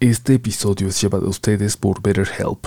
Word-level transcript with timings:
Este 0.00 0.34
episodio 0.34 0.88
es 0.88 1.00
llevado 1.00 1.26
a 1.26 1.30
ustedes 1.30 1.78
por 1.78 2.02
BetterHelp. 2.02 2.66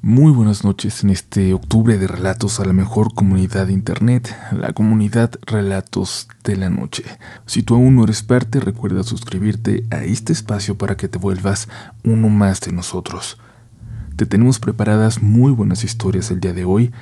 Muy 0.00 0.32
buenas 0.32 0.64
noches 0.64 1.04
en 1.04 1.10
este 1.10 1.52
octubre 1.52 1.98
de 1.98 2.06
relatos 2.06 2.58
a 2.58 2.64
la 2.64 2.72
mejor 2.72 3.12
comunidad 3.12 3.66
de 3.66 3.74
internet, 3.74 4.34
la 4.50 4.72
comunidad 4.72 5.32
Relatos 5.42 6.26
de 6.42 6.56
la 6.56 6.70
Noche. 6.70 7.04
Si 7.44 7.62
tú 7.62 7.74
aún 7.74 7.96
no 7.96 8.04
eres 8.04 8.22
parte, 8.22 8.58
recuerda 8.58 9.02
suscribirte 9.02 9.84
a 9.90 10.04
este 10.04 10.32
espacio 10.32 10.78
para 10.78 10.96
que 10.96 11.08
te 11.08 11.18
vuelvas 11.18 11.68
uno 12.02 12.30
más 12.30 12.62
de 12.62 12.72
nosotros. 12.72 13.36
Te 14.16 14.24
tenemos 14.24 14.58
preparadas 14.58 15.20
muy 15.20 15.52
buenas 15.52 15.84
historias 15.84 16.30
el 16.30 16.40
día 16.40 16.54
de 16.54 16.64
hoy, 16.64 16.92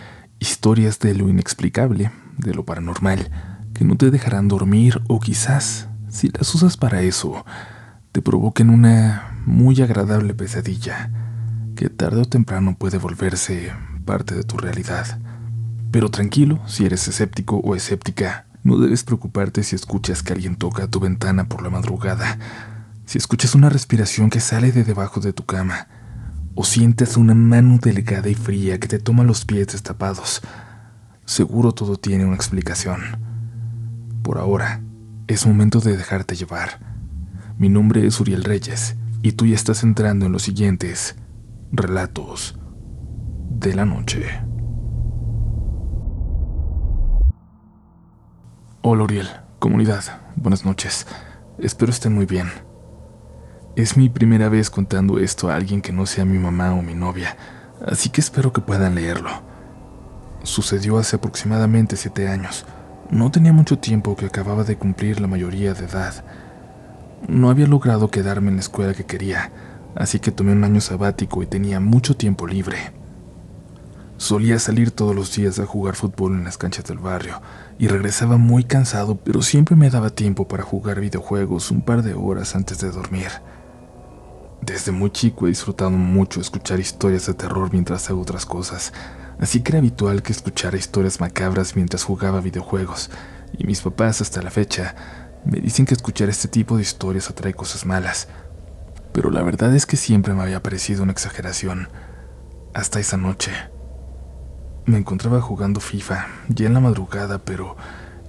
historias 0.40 0.98
de 0.98 1.14
lo 1.14 1.28
inexplicable, 1.28 2.10
de 2.36 2.52
lo 2.52 2.64
paranormal 2.64 3.30
que 3.74 3.84
no 3.84 3.96
te 3.96 4.10
dejarán 4.10 4.48
dormir 4.48 5.02
o 5.08 5.20
quizás, 5.20 5.88
si 6.08 6.28
las 6.28 6.54
usas 6.54 6.76
para 6.76 7.02
eso, 7.02 7.44
te 8.12 8.22
provoquen 8.22 8.70
una 8.70 9.42
muy 9.44 9.82
agradable 9.82 10.32
pesadilla 10.34 11.10
que 11.74 11.90
tarde 11.90 12.22
o 12.22 12.24
temprano 12.24 12.76
puede 12.78 12.98
volverse 12.98 13.72
parte 14.04 14.34
de 14.34 14.44
tu 14.44 14.56
realidad. 14.56 15.18
Pero 15.90 16.10
tranquilo, 16.10 16.60
si 16.66 16.86
eres 16.86 17.06
escéptico 17.08 17.56
o 17.56 17.74
escéptica, 17.74 18.46
no 18.62 18.78
debes 18.78 19.04
preocuparte 19.04 19.62
si 19.62 19.76
escuchas 19.76 20.22
que 20.22 20.32
alguien 20.32 20.56
toca 20.56 20.88
tu 20.88 21.00
ventana 21.00 21.48
por 21.48 21.62
la 21.62 21.70
madrugada, 21.70 22.38
si 23.04 23.18
escuchas 23.18 23.54
una 23.54 23.68
respiración 23.68 24.30
que 24.30 24.40
sale 24.40 24.72
de 24.72 24.84
debajo 24.84 25.20
de 25.20 25.32
tu 25.32 25.44
cama, 25.44 25.88
o 26.54 26.64
sientes 26.64 27.16
una 27.16 27.34
mano 27.34 27.78
delgada 27.82 28.28
y 28.28 28.34
fría 28.34 28.78
que 28.78 28.88
te 28.88 28.98
toma 28.98 29.24
los 29.24 29.44
pies 29.44 29.68
destapados. 29.68 30.40
Seguro 31.26 31.72
todo 31.72 31.96
tiene 31.96 32.24
una 32.24 32.36
explicación. 32.36 33.33
Por 34.24 34.38
ahora, 34.38 34.80
es 35.26 35.46
momento 35.46 35.80
de 35.80 35.98
dejarte 35.98 36.34
llevar. 36.34 36.80
Mi 37.58 37.68
nombre 37.68 38.06
es 38.06 38.18
Uriel 38.18 38.42
Reyes 38.42 38.96
y 39.20 39.32
tú 39.32 39.44
ya 39.44 39.54
estás 39.54 39.82
entrando 39.82 40.24
en 40.24 40.32
los 40.32 40.44
siguientes 40.44 41.16
relatos 41.70 42.58
de 43.50 43.74
la 43.74 43.84
noche. 43.84 44.24
Hola 48.80 49.02
Uriel, 49.02 49.28
comunidad, 49.58 50.02
buenas 50.36 50.64
noches. 50.64 51.06
Espero 51.58 51.92
estén 51.92 52.14
muy 52.14 52.24
bien. 52.24 52.48
Es 53.76 53.98
mi 53.98 54.08
primera 54.08 54.48
vez 54.48 54.70
contando 54.70 55.18
esto 55.18 55.50
a 55.50 55.54
alguien 55.54 55.82
que 55.82 55.92
no 55.92 56.06
sea 56.06 56.24
mi 56.24 56.38
mamá 56.38 56.72
o 56.72 56.80
mi 56.80 56.94
novia, 56.94 57.36
así 57.86 58.08
que 58.08 58.22
espero 58.22 58.54
que 58.54 58.62
puedan 58.62 58.94
leerlo. 58.94 59.28
Sucedió 60.44 60.96
hace 60.96 61.16
aproximadamente 61.16 61.96
siete 61.96 62.26
años. 62.26 62.64
No 63.10 63.30
tenía 63.30 63.52
mucho 63.52 63.78
tiempo 63.78 64.16
que 64.16 64.26
acababa 64.26 64.64
de 64.64 64.76
cumplir 64.76 65.20
la 65.20 65.26
mayoría 65.26 65.74
de 65.74 65.84
edad. 65.84 66.24
No 67.28 67.50
había 67.50 67.66
logrado 67.66 68.10
quedarme 68.10 68.48
en 68.48 68.56
la 68.56 68.62
escuela 68.62 68.94
que 68.94 69.04
quería, 69.04 69.52
así 69.94 70.18
que 70.18 70.32
tomé 70.32 70.52
un 70.52 70.64
año 70.64 70.80
sabático 70.80 71.42
y 71.42 71.46
tenía 71.46 71.80
mucho 71.80 72.16
tiempo 72.16 72.46
libre. 72.46 72.92
Solía 74.16 74.58
salir 74.58 74.90
todos 74.90 75.14
los 75.14 75.34
días 75.34 75.58
a 75.58 75.66
jugar 75.66 75.96
fútbol 75.96 76.32
en 76.34 76.44
las 76.44 76.56
canchas 76.56 76.84
del 76.84 76.98
barrio 76.98 77.42
y 77.78 77.88
regresaba 77.88 78.36
muy 78.36 78.64
cansado, 78.64 79.16
pero 79.16 79.42
siempre 79.42 79.76
me 79.76 79.90
daba 79.90 80.10
tiempo 80.10 80.48
para 80.48 80.62
jugar 80.62 81.00
videojuegos 81.00 81.70
un 81.70 81.82
par 81.82 82.02
de 82.02 82.14
horas 82.14 82.54
antes 82.54 82.78
de 82.78 82.90
dormir. 82.90 83.28
Desde 84.62 84.92
muy 84.92 85.10
chico 85.10 85.46
he 85.46 85.50
disfrutado 85.50 85.90
mucho 85.90 86.40
escuchar 86.40 86.80
historias 86.80 87.26
de 87.26 87.34
terror 87.34 87.68
mientras 87.72 88.08
hago 88.08 88.22
otras 88.22 88.46
cosas, 88.46 88.92
así 89.38 89.62
que 89.62 89.72
era 89.72 89.78
habitual 89.78 90.22
que 90.22 90.32
escuchara 90.32 90.76
historias 90.76 91.20
macabras 91.20 91.76
mientras 91.76 92.04
jugaba 92.04 92.40
videojuegos, 92.40 93.10
y 93.56 93.66
mis 93.66 93.80
papás 93.80 94.20
hasta 94.20 94.42
la 94.42 94.50
fecha 94.50 94.94
me 95.44 95.60
dicen 95.60 95.84
que 95.84 95.94
escuchar 95.94 96.28
este 96.28 96.48
tipo 96.48 96.76
de 96.76 96.82
historias 96.82 97.28
atrae 97.28 97.54
cosas 97.54 97.84
malas, 97.84 98.28
pero 99.12 99.30
la 99.30 99.42
verdad 99.42 99.74
es 99.74 99.86
que 99.86 99.96
siempre 99.96 100.34
me 100.34 100.42
había 100.42 100.62
parecido 100.62 101.02
una 101.02 101.12
exageración, 101.12 101.88
hasta 102.72 102.98
esa 102.98 103.16
noche. 103.16 103.52
Me 104.86 104.98
encontraba 104.98 105.40
jugando 105.40 105.80
FIFA, 105.80 106.26
ya 106.48 106.66
en 106.66 106.74
la 106.74 106.80
madrugada, 106.80 107.38
pero 107.38 107.76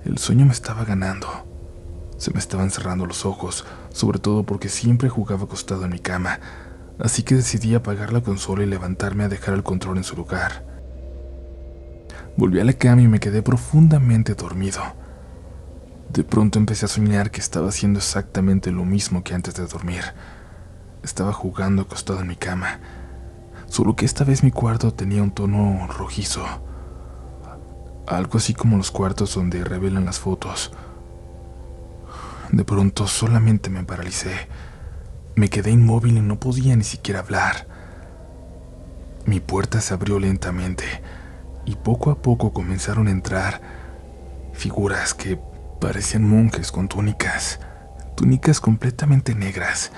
el 0.05 0.17
sueño 0.17 0.45
me 0.45 0.51
estaba 0.51 0.85
ganando. 0.85 1.27
Se 2.17 2.31
me 2.31 2.39
estaban 2.39 2.69
cerrando 2.69 3.05
los 3.05 3.25
ojos, 3.25 3.65
sobre 3.91 4.19
todo 4.19 4.45
porque 4.45 4.69
siempre 4.69 5.09
jugaba 5.09 5.45
acostado 5.45 5.85
en 5.85 5.91
mi 5.91 5.99
cama, 5.99 6.39
así 6.99 7.23
que 7.23 7.35
decidí 7.35 7.75
apagar 7.75 8.13
la 8.13 8.21
consola 8.21 8.63
y 8.63 8.67
levantarme 8.67 9.23
a 9.23 9.29
dejar 9.29 9.53
el 9.53 9.63
control 9.63 9.97
en 9.97 10.03
su 10.03 10.15
lugar. 10.15 10.74
Volví 12.37 12.59
a 12.59 12.65
la 12.65 12.73
cama 12.73 13.01
y 13.01 13.07
me 13.07 13.21
quedé 13.21 13.41
profundamente 13.41 14.35
dormido. 14.35 14.81
De 16.11 16.25
pronto 16.25 16.59
empecé 16.59 16.85
a 16.85 16.89
soñar 16.89 17.31
que 17.31 17.39
estaba 17.39 17.69
haciendo 17.69 17.99
exactamente 17.99 18.71
lo 18.71 18.83
mismo 18.83 19.23
que 19.23 19.33
antes 19.33 19.55
de 19.55 19.65
dormir. 19.65 20.03
Estaba 21.01 21.31
jugando 21.31 21.83
acostado 21.83 22.19
en 22.19 22.27
mi 22.27 22.35
cama, 22.35 22.81
solo 23.67 23.95
que 23.95 24.03
esta 24.03 24.25
vez 24.25 24.43
mi 24.43 24.51
cuarto 24.51 24.93
tenía 24.93 25.23
un 25.23 25.31
tono 25.31 25.87
rojizo, 25.87 26.45
algo 28.05 28.37
así 28.37 28.53
como 28.53 28.75
los 28.75 28.91
cuartos 28.91 29.33
donde 29.35 29.63
revelan 29.63 30.03
las 30.03 30.19
fotos. 30.19 30.73
De 32.51 32.65
pronto 32.65 33.07
solamente 33.07 33.69
me 33.69 33.85
paralicé. 33.85 34.49
Me 35.35 35.47
quedé 35.49 35.71
inmóvil 35.71 36.17
y 36.17 36.21
no 36.21 36.37
podía 36.37 36.75
ni 36.75 36.83
siquiera 36.83 37.21
hablar. 37.21 37.67
Mi 39.25 39.39
puerta 39.39 39.79
se 39.79 39.93
abrió 39.93 40.19
lentamente 40.19 40.83
y 41.65 41.75
poco 41.75 42.11
a 42.11 42.21
poco 42.21 42.53
comenzaron 42.53 43.07
a 43.07 43.11
entrar 43.11 43.61
figuras 44.53 45.13
que 45.13 45.39
parecían 45.79 46.27
monjes 46.27 46.71
con 46.71 46.87
túnicas, 46.87 47.59
túnicas 48.15 48.59
completamente 48.59 49.35
negras 49.35 49.91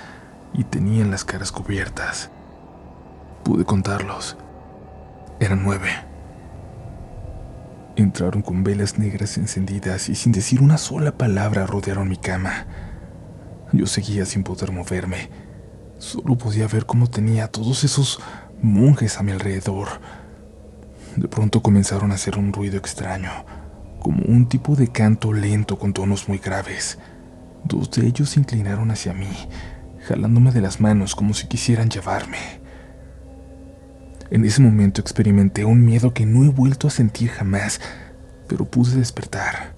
y 0.53 0.63
tenían 0.63 1.11
las 1.11 1.23
caras 1.23 1.51
cubiertas. 1.51 2.31
Pude 3.43 3.65
contarlos. 3.65 4.37
Eran 5.39 5.63
nueve. 5.63 5.89
Entraron 7.95 8.41
con 8.41 8.63
velas 8.63 8.97
negras 8.97 9.37
encendidas 9.37 10.09
y 10.09 10.15
sin 10.15 10.31
decir 10.31 10.61
una 10.61 10.77
sola 10.77 11.17
palabra 11.17 11.65
rodearon 11.65 12.09
mi 12.09 12.17
cama. 12.17 12.65
Yo 13.73 13.85
seguía 13.85 14.25
sin 14.25 14.43
poder 14.43 14.71
moverme. 14.71 15.29
Solo 15.97 16.37
podía 16.37 16.67
ver 16.67 16.85
cómo 16.85 17.07
tenía 17.07 17.47
todos 17.47 17.83
esos 17.83 18.19
monjes 18.61 19.17
a 19.17 19.23
mi 19.23 19.31
alrededor 19.31 19.87
de 21.17 21.27
pronto 21.27 21.61
comenzaron 21.61 22.11
a 22.11 22.15
hacer 22.15 22.37
un 22.37 22.53
ruido 22.53 22.77
extraño, 22.77 23.31
como 23.99 24.23
un 24.25 24.47
tipo 24.47 24.75
de 24.75 24.89
canto 24.89 25.33
lento 25.33 25.79
con 25.79 25.91
tonos 25.91 26.29
muy 26.29 26.37
graves. 26.37 26.99
Dos 27.63 27.89
de 27.91 28.05
ellos 28.05 28.29
se 28.29 28.39
inclinaron 28.39 28.91
hacia 28.91 29.13
mí, 29.13 29.31
jalándome 30.07 30.51
de 30.51 30.61
las 30.61 30.79
manos 30.79 31.15
como 31.15 31.33
si 31.33 31.47
quisieran 31.47 31.89
llevarme. 31.89 32.37
En 34.29 34.45
ese 34.45 34.61
momento 34.61 35.01
experimenté 35.01 35.65
un 35.65 35.83
miedo 35.83 36.13
que 36.13 36.25
no 36.25 36.45
he 36.45 36.49
vuelto 36.49 36.87
a 36.87 36.91
sentir 36.91 37.29
jamás, 37.29 37.81
pero 38.47 38.65
pude 38.65 38.95
despertar, 38.97 39.75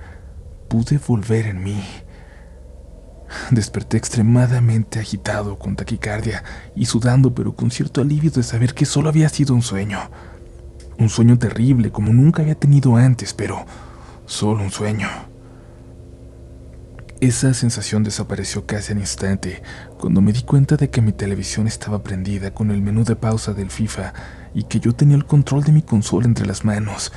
pude 0.67 0.97
volver 0.97 1.45
en 1.45 1.63
mí. 1.63 1.81
Desperté 3.51 3.95
extremadamente 3.95 4.99
agitado, 4.99 5.57
con 5.57 5.77
taquicardia 5.77 6.43
y 6.75 6.85
sudando, 6.87 7.33
pero 7.33 7.55
con 7.55 7.71
cierto 7.71 8.01
alivio 8.01 8.31
de 8.31 8.43
saber 8.43 8.73
que 8.73 8.85
solo 8.85 9.07
había 9.07 9.29
sido 9.29 9.55
un 9.55 9.61
sueño. 9.61 9.99
Un 10.99 11.07
sueño 11.07 11.39
terrible 11.39 11.91
como 11.91 12.11
nunca 12.11 12.41
había 12.41 12.55
tenido 12.55 12.97
antes, 12.97 13.33
pero 13.33 13.65
solo 14.25 14.61
un 14.61 14.69
sueño. 14.69 15.07
Esa 17.21 17.53
sensación 17.53 18.03
desapareció 18.03 18.65
casi 18.65 18.91
al 18.91 18.99
instante 18.99 19.63
cuando 19.97 20.19
me 20.19 20.33
di 20.33 20.41
cuenta 20.41 20.75
de 20.75 20.89
que 20.89 21.01
mi 21.01 21.13
televisión 21.13 21.67
estaba 21.67 22.03
prendida 22.03 22.53
con 22.53 22.69
el 22.69 22.81
menú 22.81 23.05
de 23.05 23.15
pausa 23.15 23.53
del 23.53 23.71
FIFA 23.71 24.13
y 24.53 24.63
que 24.63 24.81
yo 24.81 24.93
tenía 24.93 25.15
el 25.15 25.25
control 25.25 25.63
de 25.63 25.71
mi 25.71 25.81
consola 25.81 26.27
entre 26.27 26.45
las 26.45 26.65
manos. 26.65 27.13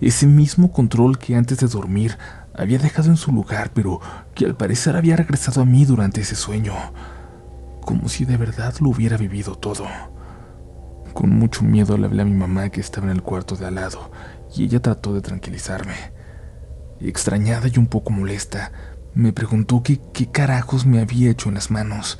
Ese 0.00 0.28
mismo 0.28 0.70
control 0.70 1.18
que 1.18 1.34
antes 1.34 1.58
de 1.58 1.66
dormir 1.66 2.16
había 2.54 2.78
dejado 2.78 3.10
en 3.10 3.16
su 3.16 3.32
lugar, 3.32 3.72
pero 3.74 4.00
que 4.34 4.44
al 4.44 4.56
parecer 4.56 4.96
había 4.96 5.16
regresado 5.16 5.60
a 5.60 5.64
mí 5.64 5.84
durante 5.84 6.20
ese 6.20 6.36
sueño, 6.36 6.74
como 7.80 8.08
si 8.08 8.24
de 8.24 8.36
verdad 8.36 8.74
lo 8.80 8.90
hubiera 8.90 9.16
vivido 9.16 9.56
todo. 9.56 9.86
Con 11.14 11.30
mucho 11.30 11.62
miedo 11.62 11.96
le 11.96 12.06
hablé 12.06 12.22
a 12.22 12.26
mi 12.26 12.34
mamá 12.34 12.68
que 12.70 12.80
estaba 12.80 13.06
en 13.06 13.12
el 13.12 13.22
cuarto 13.22 13.56
de 13.56 13.66
al 13.66 13.76
lado 13.76 14.10
y 14.54 14.64
ella 14.64 14.82
trató 14.82 15.14
de 15.14 15.22
tranquilizarme. 15.22 15.94
Extrañada 17.00 17.68
y 17.72 17.78
un 17.78 17.86
poco 17.86 18.10
molesta, 18.10 18.72
me 19.14 19.32
preguntó 19.32 19.82
qué 19.82 20.30
carajos 20.32 20.86
me 20.86 21.00
había 21.00 21.30
hecho 21.30 21.48
en 21.48 21.54
las 21.54 21.70
manos. 21.70 22.18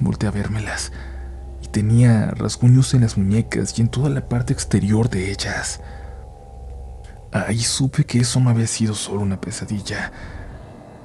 Volté 0.00 0.26
a 0.26 0.30
vérmelas 0.30 0.92
y 1.62 1.68
tenía 1.68 2.30
rasguños 2.30 2.94
en 2.94 3.02
las 3.02 3.18
muñecas 3.18 3.78
y 3.78 3.82
en 3.82 3.88
toda 3.88 4.08
la 4.08 4.28
parte 4.28 4.52
exterior 4.52 5.10
de 5.10 5.30
ellas. 5.30 5.80
Ahí 7.32 7.60
supe 7.60 8.04
que 8.04 8.20
eso 8.20 8.40
no 8.40 8.50
había 8.50 8.66
sido 8.66 8.94
solo 8.94 9.20
una 9.20 9.40
pesadilla. 9.40 10.12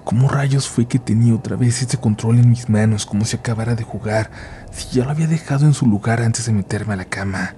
¿Cómo 0.08 0.30
rayos 0.30 0.70
fue 0.70 0.88
que 0.88 1.00
tenía 1.00 1.36
otra 1.36 1.58
vez 1.58 1.82
ese 1.82 1.98
control 1.98 2.40
en 2.40 2.50
mis 2.50 2.70
manos 2.70 3.06
como 3.06 3.26
si 3.26 3.36
acabara 3.36 3.76
de 3.76 3.84
jugar, 3.84 4.32
si 4.72 4.96
ya 4.96 5.04
lo 5.04 5.12
había 5.12 5.28
dejado 5.28 5.66
en 5.66 5.74
su 5.74 5.86
lugar 5.86 6.22
antes 6.22 6.46
de 6.46 6.54
meterme 6.54 6.94
a 6.94 6.96
la 6.96 7.04
cama? 7.04 7.56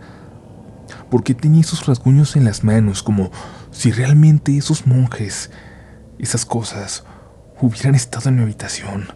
¿Por 1.11 1.23
qué 1.23 1.35
tenía 1.35 1.61
esos 1.61 1.85
rasguños 1.85 2.35
en 2.35 2.45
las 2.45 2.63
manos 2.63 3.03
como 3.03 3.29
si 3.69 3.91
realmente 3.91 4.57
esos 4.57 4.87
monjes 4.87 5.51
esas 6.17 6.43
cosas 6.43 7.03
hubieran 7.61 7.93
estado 7.93 8.29
en 8.29 8.37
mi 8.37 8.41
habitación. 8.41 9.07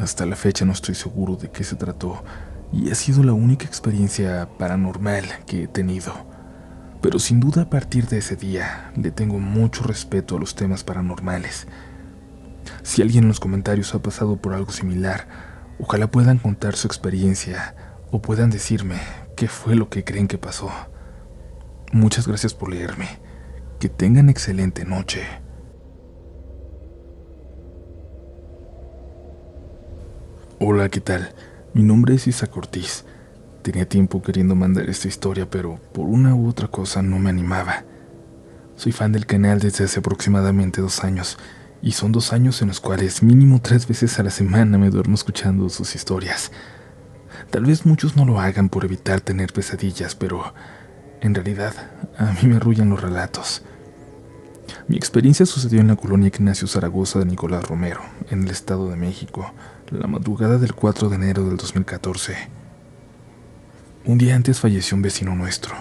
Hasta 0.00 0.24
la 0.24 0.36
fecha 0.36 0.64
no 0.64 0.72
estoy 0.72 0.94
seguro 0.94 1.36
de 1.36 1.50
qué 1.50 1.62
se 1.62 1.76
trató 1.76 2.24
y 2.72 2.90
ha 2.90 2.94
sido 2.94 3.22
la 3.22 3.34
única 3.34 3.66
experiencia 3.66 4.48
paranormal 4.58 5.24
que 5.46 5.64
he 5.64 5.68
tenido. 5.68 6.35
Pero 7.06 7.20
sin 7.20 7.38
duda 7.38 7.62
a 7.62 7.70
partir 7.70 8.08
de 8.08 8.18
ese 8.18 8.34
día 8.34 8.90
le 8.96 9.12
tengo 9.12 9.38
mucho 9.38 9.84
respeto 9.84 10.36
a 10.36 10.40
los 10.40 10.56
temas 10.56 10.82
paranormales. 10.82 11.68
Si 12.82 13.00
alguien 13.00 13.22
en 13.22 13.28
los 13.28 13.38
comentarios 13.38 13.94
ha 13.94 14.02
pasado 14.02 14.38
por 14.38 14.54
algo 14.54 14.72
similar, 14.72 15.28
ojalá 15.78 16.10
puedan 16.10 16.38
contar 16.38 16.74
su 16.74 16.88
experiencia 16.88 17.76
o 18.10 18.20
puedan 18.20 18.50
decirme 18.50 18.96
qué 19.36 19.46
fue 19.46 19.76
lo 19.76 19.88
que 19.88 20.02
creen 20.02 20.26
que 20.26 20.36
pasó. 20.36 20.68
Muchas 21.92 22.26
gracias 22.26 22.54
por 22.54 22.70
leerme. 22.70 23.06
Que 23.78 23.88
tengan 23.88 24.28
excelente 24.28 24.84
noche. 24.84 25.22
Hola, 30.58 30.88
¿qué 30.88 31.00
tal? 31.00 31.36
Mi 31.72 31.84
nombre 31.84 32.16
es 32.16 32.26
Isaac 32.26 32.56
Ortiz. 32.56 33.04
Tenía 33.66 33.88
tiempo 33.88 34.22
queriendo 34.22 34.54
mandar 34.54 34.88
esta 34.88 35.08
historia, 35.08 35.50
pero 35.50 35.80
por 35.92 36.06
una 36.06 36.36
u 36.36 36.48
otra 36.48 36.68
cosa 36.68 37.02
no 37.02 37.18
me 37.18 37.30
animaba. 37.30 37.82
Soy 38.76 38.92
fan 38.92 39.10
del 39.10 39.26
canal 39.26 39.58
desde 39.58 39.86
hace 39.86 39.98
aproximadamente 39.98 40.80
dos 40.80 41.02
años, 41.02 41.36
y 41.82 41.90
son 41.90 42.12
dos 42.12 42.32
años 42.32 42.62
en 42.62 42.68
los 42.68 42.78
cuales 42.78 43.24
mínimo 43.24 43.60
tres 43.60 43.88
veces 43.88 44.20
a 44.20 44.22
la 44.22 44.30
semana 44.30 44.78
me 44.78 44.90
duermo 44.90 45.16
escuchando 45.16 45.68
sus 45.68 45.96
historias. 45.96 46.52
Tal 47.50 47.64
vez 47.64 47.84
muchos 47.84 48.14
no 48.14 48.24
lo 48.24 48.38
hagan 48.38 48.68
por 48.68 48.84
evitar 48.84 49.20
tener 49.20 49.52
pesadillas, 49.52 50.14
pero 50.14 50.54
en 51.20 51.34
realidad 51.34 51.74
a 52.18 52.26
mí 52.34 52.48
me 52.48 52.58
arrullan 52.58 52.88
los 52.88 53.02
relatos. 53.02 53.64
Mi 54.86 54.96
experiencia 54.96 55.44
sucedió 55.44 55.80
en 55.80 55.88
la 55.88 55.96
colonia 55.96 56.28
Ignacio 56.28 56.68
Zaragoza 56.68 57.18
de 57.18 57.24
Nicolás 57.24 57.66
Romero, 57.66 58.02
en 58.30 58.44
el 58.44 58.50
Estado 58.50 58.88
de 58.88 58.94
México, 58.94 59.52
la 59.90 60.06
madrugada 60.06 60.56
del 60.56 60.72
4 60.72 61.08
de 61.08 61.16
enero 61.16 61.44
del 61.44 61.56
2014. 61.56 62.65
Un 64.06 64.18
día 64.18 64.36
antes 64.36 64.60
falleció 64.60 64.96
un 64.96 65.02
vecino 65.02 65.34
nuestro, 65.34 65.74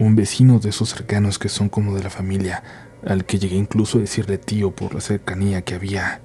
un 0.00 0.16
vecino 0.16 0.58
de 0.58 0.70
esos 0.70 0.88
cercanos 0.88 1.38
que 1.38 1.48
son 1.48 1.68
como 1.68 1.94
de 1.94 2.02
la 2.02 2.10
familia, 2.10 2.64
al 3.06 3.24
que 3.24 3.38
llegué 3.38 3.54
incluso 3.54 3.98
a 3.98 4.00
decirle 4.00 4.38
tío 4.38 4.72
por 4.72 4.92
la 4.92 5.00
cercanía 5.00 5.62
que 5.62 5.76
había. 5.76 6.20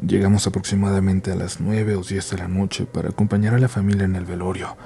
Llegamos 0.00 0.46
aproximadamente 0.46 1.30
a 1.30 1.34
las 1.34 1.60
9 1.60 1.94
o 1.96 2.02
10 2.02 2.30
de 2.30 2.38
la 2.38 2.48
noche 2.48 2.86
para 2.86 3.10
acompañar 3.10 3.52
a 3.52 3.58
la 3.58 3.68
familia 3.68 4.06
en 4.06 4.16
el 4.16 4.24
velorio, 4.24 4.78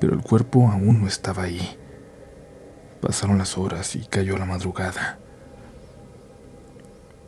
pero 0.00 0.14
el 0.14 0.22
cuerpo 0.22 0.70
aún 0.70 1.02
no 1.02 1.06
estaba 1.06 1.42
ahí. 1.42 1.76
Pasaron 3.02 3.36
las 3.36 3.58
horas 3.58 3.96
y 3.96 4.06
cayó 4.06 4.38
la 4.38 4.46
madrugada. 4.46 5.18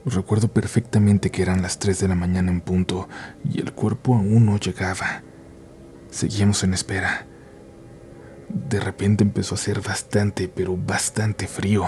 Recuerdo 0.06 0.48
perfectamente 0.48 1.30
que 1.30 1.42
eran 1.42 1.60
las 1.60 1.78
3 1.78 2.00
de 2.00 2.08
la 2.08 2.14
mañana 2.14 2.50
en 2.50 2.62
punto 2.62 3.10
y 3.44 3.60
el 3.60 3.74
cuerpo 3.74 4.14
aún 4.14 4.46
no 4.46 4.58
llegaba. 4.58 5.22
Seguíamos 6.14 6.62
en 6.62 6.74
espera. 6.74 7.26
De 8.48 8.78
repente 8.78 9.24
empezó 9.24 9.56
a 9.56 9.58
hacer 9.58 9.80
bastante, 9.80 10.46
pero 10.46 10.76
bastante 10.76 11.48
frío. 11.48 11.84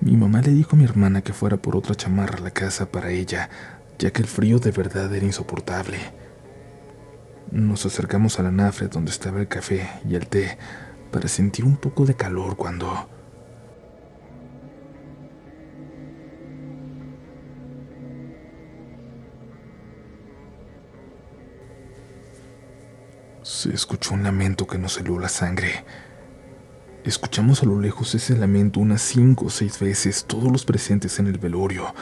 Mi 0.00 0.16
mamá 0.16 0.40
le 0.40 0.52
dijo 0.52 0.76
a 0.76 0.78
mi 0.78 0.84
hermana 0.84 1.20
que 1.20 1.32
fuera 1.32 1.56
por 1.56 1.74
otra 1.74 1.96
chamarra 1.96 2.38
a 2.38 2.42
la 2.42 2.52
casa 2.52 2.92
para 2.92 3.10
ella, 3.10 3.50
ya 3.98 4.12
que 4.12 4.22
el 4.22 4.28
frío 4.28 4.60
de 4.60 4.70
verdad 4.70 5.12
era 5.12 5.26
insoportable. 5.26 5.98
Nos 7.50 7.84
acercamos 7.84 8.38
a 8.38 8.44
la 8.44 8.52
nafre 8.52 8.86
donde 8.86 9.10
estaba 9.10 9.40
el 9.40 9.48
café 9.48 9.90
y 10.08 10.14
el 10.14 10.28
té 10.28 10.56
para 11.10 11.26
sentir 11.26 11.64
un 11.64 11.76
poco 11.76 12.06
de 12.06 12.14
calor 12.14 12.54
cuando 12.54 13.08
Se 23.44 23.74
escuchó 23.74 24.14
un 24.14 24.22
lamento 24.22 24.66
que 24.66 24.78
nos 24.78 24.96
heló 24.96 25.18
la 25.18 25.28
sangre. 25.28 25.84
Escuchamos 27.04 27.62
a 27.62 27.66
lo 27.66 27.78
lejos 27.78 28.14
ese 28.14 28.38
lamento 28.38 28.80
unas 28.80 29.02
cinco 29.02 29.44
o 29.44 29.50
seis 29.50 29.78
veces, 29.80 30.24
todos 30.24 30.50
los 30.50 30.64
presentes 30.64 31.18
en 31.18 31.26
el 31.26 31.36
velorio, 31.36 31.94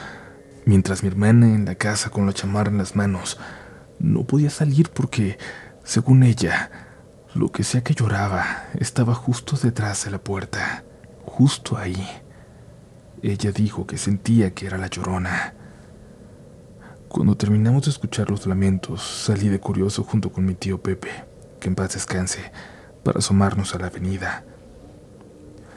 mientras 0.67 1.03
mi 1.03 1.09
hermana 1.09 1.53
en 1.53 1.65
la 1.65 1.75
casa 1.75 2.11
con 2.11 2.27
la 2.27 2.33
chamarra 2.33 2.71
en 2.71 2.79
las 2.79 2.95
manos 2.95 3.41
no 3.99 4.23
podía 4.23 4.51
salir 4.51 4.91
porque, 4.91 5.37
según 5.83 6.23
ella, 6.23 6.71
lo 7.35 7.51
que 7.51 7.65
sea 7.65 7.83
que 7.83 7.95
lloraba 7.95 8.69
estaba 8.79 9.13
justo 9.13 9.57
detrás 9.61 10.05
de 10.05 10.13
la 10.13 10.23
puerta, 10.23 10.85
justo 11.25 11.77
ahí. 11.77 12.07
Ella 13.21 13.51
dijo 13.51 13.85
que 13.85 13.99
sentía 13.99 14.55
que 14.55 14.67
era 14.67 14.79
la 14.79 14.87
llorona. 14.87 15.55
Cuando 17.09 17.37
terminamos 17.37 17.87
de 17.87 17.91
escuchar 17.91 18.31
los 18.31 18.47
lamentos, 18.47 19.03
salí 19.03 19.49
de 19.49 19.59
curioso 19.59 20.05
junto 20.05 20.31
con 20.31 20.45
mi 20.45 20.55
tío 20.55 20.81
Pepe 20.81 21.32
que 21.63 21.69
en 21.69 21.77
paz 21.77 21.95
descanse, 21.95 22.51
para 23.05 23.21
asomarnos 23.21 23.75
a 23.75 23.79
la 23.79 23.87
avenida. 23.87 24.45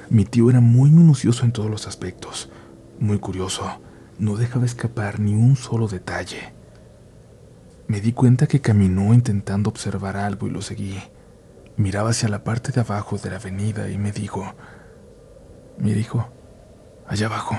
Mi 0.10 0.26
tío 0.26 0.50
era 0.50 0.60
muy 0.60 0.90
minucioso 0.90 1.46
en 1.46 1.52
todos 1.52 1.70
los 1.70 1.86
aspectos, 1.86 2.50
muy 3.00 3.20
curioso, 3.20 3.80
no 4.18 4.36
dejaba 4.36 4.66
escapar 4.66 5.20
ni 5.20 5.36
un 5.36 5.56
solo 5.56 5.88
detalle. 5.88 6.54
Me 7.88 8.02
di 8.02 8.14
cuenta 8.14 8.48
que 8.48 8.62
caminó 8.62 9.14
intentando 9.14 9.70
observar 9.70 10.18
algo 10.18 10.48
y 10.48 10.50
lo 10.50 10.64
seguí. 10.64 11.00
Miraba 11.78 12.10
hacia 12.10 12.30
la 12.30 12.44
parte 12.44 12.72
de 12.72 12.82
abajo 12.82 13.20
de 13.20 13.30
la 13.30 13.36
avenida 13.36 13.88
y 13.92 14.00
me 14.00 14.12
dijo, 14.12 14.56
mira 15.78 16.00
hijo, 16.00 16.28
allá 17.08 17.28
abajo, 17.28 17.56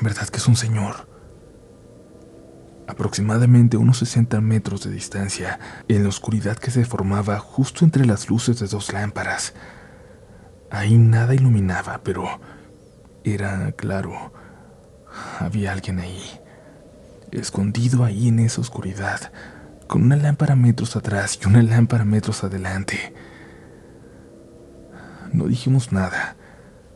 ¿verdad 0.00 0.26
que 0.26 0.38
es 0.38 0.48
un 0.48 0.56
señor? 0.56 1.06
Aproximadamente 2.88 3.76
unos 3.76 3.98
60 3.98 4.40
metros 4.40 4.82
de 4.82 4.90
distancia, 4.90 5.60
en 5.88 6.02
la 6.02 6.08
oscuridad 6.08 6.56
que 6.56 6.70
se 6.70 6.86
formaba 6.86 7.38
justo 7.38 7.84
entre 7.84 8.06
las 8.06 8.30
luces 8.30 8.58
de 8.58 8.66
dos 8.66 8.92
lámparas. 8.92 9.52
Ahí 10.70 10.96
nada 10.96 11.34
iluminaba, 11.34 12.00
pero 12.02 12.40
era 13.24 13.72
claro, 13.72 14.32
había 15.38 15.72
alguien 15.72 15.98
ahí, 15.98 16.40
escondido 17.30 18.04
ahí 18.04 18.28
en 18.28 18.38
esa 18.38 18.62
oscuridad, 18.62 19.32
con 19.86 20.02
una 20.02 20.16
lámpara 20.16 20.56
metros 20.56 20.96
atrás 20.96 21.38
y 21.42 21.46
una 21.46 21.62
lámpara 21.62 22.06
metros 22.06 22.42
adelante. 22.42 23.14
No 25.32 25.44
dijimos 25.44 25.92
nada. 25.92 26.36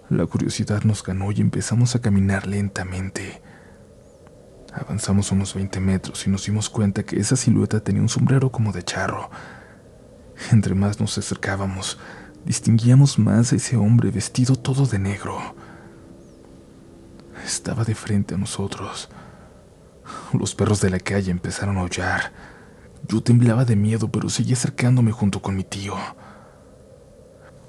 La 0.08 0.26
curiosidad 0.26 0.84
nos 0.84 1.02
ganó 1.02 1.32
y 1.32 1.40
empezamos 1.40 1.94
a 1.94 2.00
caminar 2.00 2.46
lentamente. 2.46 3.42
Avanzamos 4.82 5.30
unos 5.30 5.54
20 5.54 5.78
metros 5.78 6.26
y 6.26 6.30
nos 6.30 6.44
dimos 6.46 6.68
cuenta 6.68 7.04
que 7.04 7.20
esa 7.20 7.36
silueta 7.36 7.78
tenía 7.78 8.02
un 8.02 8.08
sombrero 8.08 8.50
como 8.50 8.72
de 8.72 8.82
charro. 8.82 9.30
Entre 10.50 10.74
más 10.74 10.98
nos 10.98 11.16
acercábamos, 11.16 12.00
distinguíamos 12.44 13.16
más 13.16 13.52
a 13.52 13.56
ese 13.56 13.76
hombre 13.76 14.10
vestido 14.10 14.56
todo 14.56 14.86
de 14.86 14.98
negro. 14.98 15.38
Estaba 17.44 17.84
de 17.84 17.94
frente 17.94 18.34
a 18.34 18.38
nosotros. 18.38 19.08
Los 20.32 20.56
perros 20.56 20.80
de 20.80 20.90
la 20.90 20.98
calle 20.98 21.30
empezaron 21.30 21.76
a 21.76 21.82
aullar. 21.82 22.32
Yo 23.06 23.22
temblaba 23.22 23.64
de 23.64 23.76
miedo, 23.76 24.10
pero 24.10 24.28
seguí 24.28 24.52
acercándome 24.52 25.12
junto 25.12 25.40
con 25.40 25.54
mi 25.54 25.62
tío. 25.62 25.94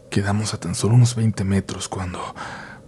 Quedamos 0.10 0.56
a 0.56 0.60
tan 0.60 0.74
solo 0.74 0.96
unos 0.96 1.16
20 1.16 1.44
metros 1.44 1.88
cuando 1.88 2.34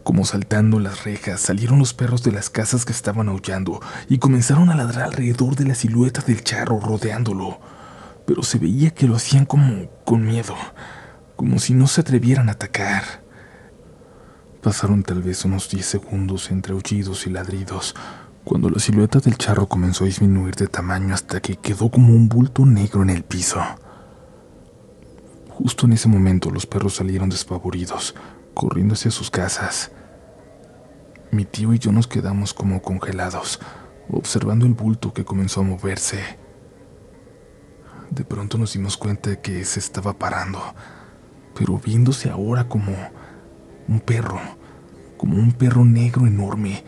como 0.05 0.23
saltando 0.23 0.79
las 0.79 1.03
rejas, 1.03 1.41
salieron 1.41 1.79
los 1.79 1.95
perros 1.95 2.21
de 2.21 2.31
las 2.31 2.51
casas 2.51 2.85
que 2.85 2.91
estaban 2.91 3.27
aullando 3.27 3.81
y 4.07 4.19
comenzaron 4.19 4.69
a 4.69 4.75
ladrar 4.75 5.05
alrededor 5.05 5.55
de 5.55 5.65
la 5.65 5.73
silueta 5.73 6.21
del 6.21 6.43
charro 6.43 6.79
rodeándolo. 6.79 7.59
Pero 8.27 8.43
se 8.43 8.59
veía 8.59 8.91
que 8.91 9.07
lo 9.07 9.15
hacían 9.15 9.47
como 9.47 9.89
con 10.05 10.23
miedo, 10.23 10.53
como 11.35 11.57
si 11.57 11.73
no 11.73 11.87
se 11.87 12.01
atrevieran 12.01 12.49
a 12.49 12.51
atacar. 12.51 13.23
Pasaron 14.61 15.01
tal 15.01 15.23
vez 15.23 15.43
unos 15.43 15.71
10 15.71 15.83
segundos 15.83 16.51
entre 16.51 16.73
aullidos 16.73 17.25
y 17.25 17.31
ladridos, 17.31 17.95
cuando 18.43 18.69
la 18.69 18.77
silueta 18.77 19.17
del 19.17 19.39
charro 19.39 19.65
comenzó 19.67 20.03
a 20.03 20.07
disminuir 20.07 20.53
de 20.53 20.67
tamaño 20.67 21.15
hasta 21.15 21.41
que 21.41 21.55
quedó 21.55 21.89
como 21.89 22.13
un 22.13 22.29
bulto 22.29 22.63
negro 22.63 23.01
en 23.01 23.09
el 23.09 23.23
piso. 23.23 23.59
Justo 25.49 25.87
en 25.87 25.93
ese 25.93 26.07
momento 26.07 26.51
los 26.51 26.67
perros 26.67 26.93
salieron 26.93 27.29
despavoridos, 27.29 28.13
corriendo 28.53 28.93
hacia 28.93 29.09
sus 29.09 29.31
casas. 29.31 29.91
Mi 31.31 31.45
tío 31.45 31.73
y 31.73 31.79
yo 31.79 31.91
nos 31.91 32.07
quedamos 32.07 32.53
como 32.53 32.81
congelados, 32.81 33.59
observando 34.09 34.65
el 34.65 34.73
bulto 34.73 35.13
que 35.13 35.25
comenzó 35.25 35.61
a 35.61 35.63
moverse. 35.63 36.19
De 38.09 38.23
pronto 38.23 38.57
nos 38.57 38.73
dimos 38.73 38.97
cuenta 38.97 39.31
de 39.31 39.41
que 39.41 39.65
se 39.65 39.79
estaba 39.79 40.13
parando, 40.13 40.61
pero 41.57 41.79
viéndose 41.79 42.29
ahora 42.29 42.69
como 42.69 42.93
un 43.87 43.99
perro, 43.99 44.39
como 45.17 45.37
un 45.37 45.51
perro 45.51 45.83
negro 45.83 46.27
enorme, 46.27 46.83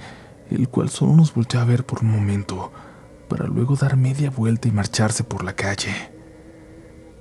el 0.49 0.69
cual 0.69 0.89
solo 0.89 1.15
nos 1.15 1.33
volteó 1.33 1.59
a 1.59 1.65
ver 1.65 1.85
por 1.85 2.01
un 2.01 2.11
momento, 2.11 2.71
para 3.27 3.47
luego 3.47 3.75
dar 3.75 3.97
media 3.97 4.29
vuelta 4.29 4.67
y 4.67 4.71
marcharse 4.71 5.23
por 5.23 5.43
la 5.43 5.53
calle. 5.53 5.93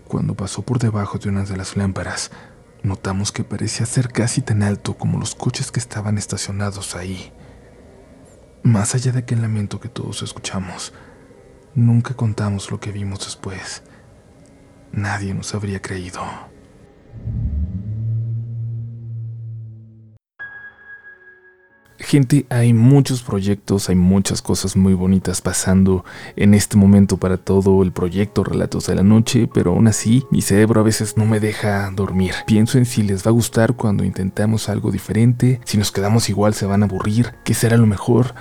Cuando 0.06 0.34
pasó 0.34 0.62
por 0.62 0.78
debajo 0.78 1.18
de 1.18 1.28
una 1.30 1.44
de 1.44 1.56
las 1.56 1.76
lámparas, 1.76 2.30
notamos 2.82 3.32
que 3.32 3.44
parecía 3.44 3.86
ser 3.86 4.08
casi 4.08 4.40
tan 4.40 4.62
alto 4.62 4.96
como 4.96 5.18
los 5.18 5.34
coches 5.34 5.70
que 5.72 5.80
estaban 5.80 6.18
estacionados 6.18 6.96
ahí. 6.96 7.32
Más 8.62 8.94
allá 8.94 9.12
de 9.12 9.20
aquel 9.20 9.42
lamento 9.42 9.80
que 9.80 9.88
todos 9.88 10.22
escuchamos, 10.22 10.92
nunca 11.74 12.14
contamos 12.14 12.70
lo 12.70 12.80
que 12.80 12.92
vimos 12.92 13.20
después. 13.20 13.82
Nadie 14.92 15.34
nos 15.34 15.54
habría 15.54 15.80
creído. 15.80 16.22
Gente, 21.98 22.46
hay 22.50 22.74
muchos 22.74 23.22
proyectos, 23.22 23.88
hay 23.88 23.96
muchas 23.96 24.42
cosas 24.42 24.76
muy 24.76 24.94
bonitas 24.94 25.40
pasando 25.40 26.04
en 26.36 26.54
este 26.54 26.76
momento 26.76 27.16
para 27.16 27.38
todo 27.38 27.82
el 27.82 27.92
proyecto 27.92 28.44
Relatos 28.44 28.86
de 28.86 28.94
la 28.94 29.02
Noche, 29.02 29.48
pero 29.52 29.72
aún 29.72 29.88
así 29.88 30.24
mi 30.30 30.42
cerebro 30.42 30.80
a 30.80 30.84
veces 30.84 31.16
no 31.16 31.24
me 31.24 31.40
deja 31.40 31.90
dormir. 31.92 32.34
Pienso 32.46 32.78
en 32.78 32.84
si 32.84 33.02
les 33.02 33.26
va 33.26 33.30
a 33.30 33.34
gustar 33.34 33.74
cuando 33.74 34.04
intentamos 34.04 34.68
algo 34.68 34.90
diferente, 34.90 35.60
si 35.64 35.78
nos 35.78 35.90
quedamos 35.90 36.28
igual 36.28 36.54
se 36.54 36.66
van 36.66 36.82
a 36.82 36.86
aburrir, 36.86 37.34
qué 37.44 37.54
será 37.54 37.76
lo 37.76 37.86
mejor. 37.86 38.34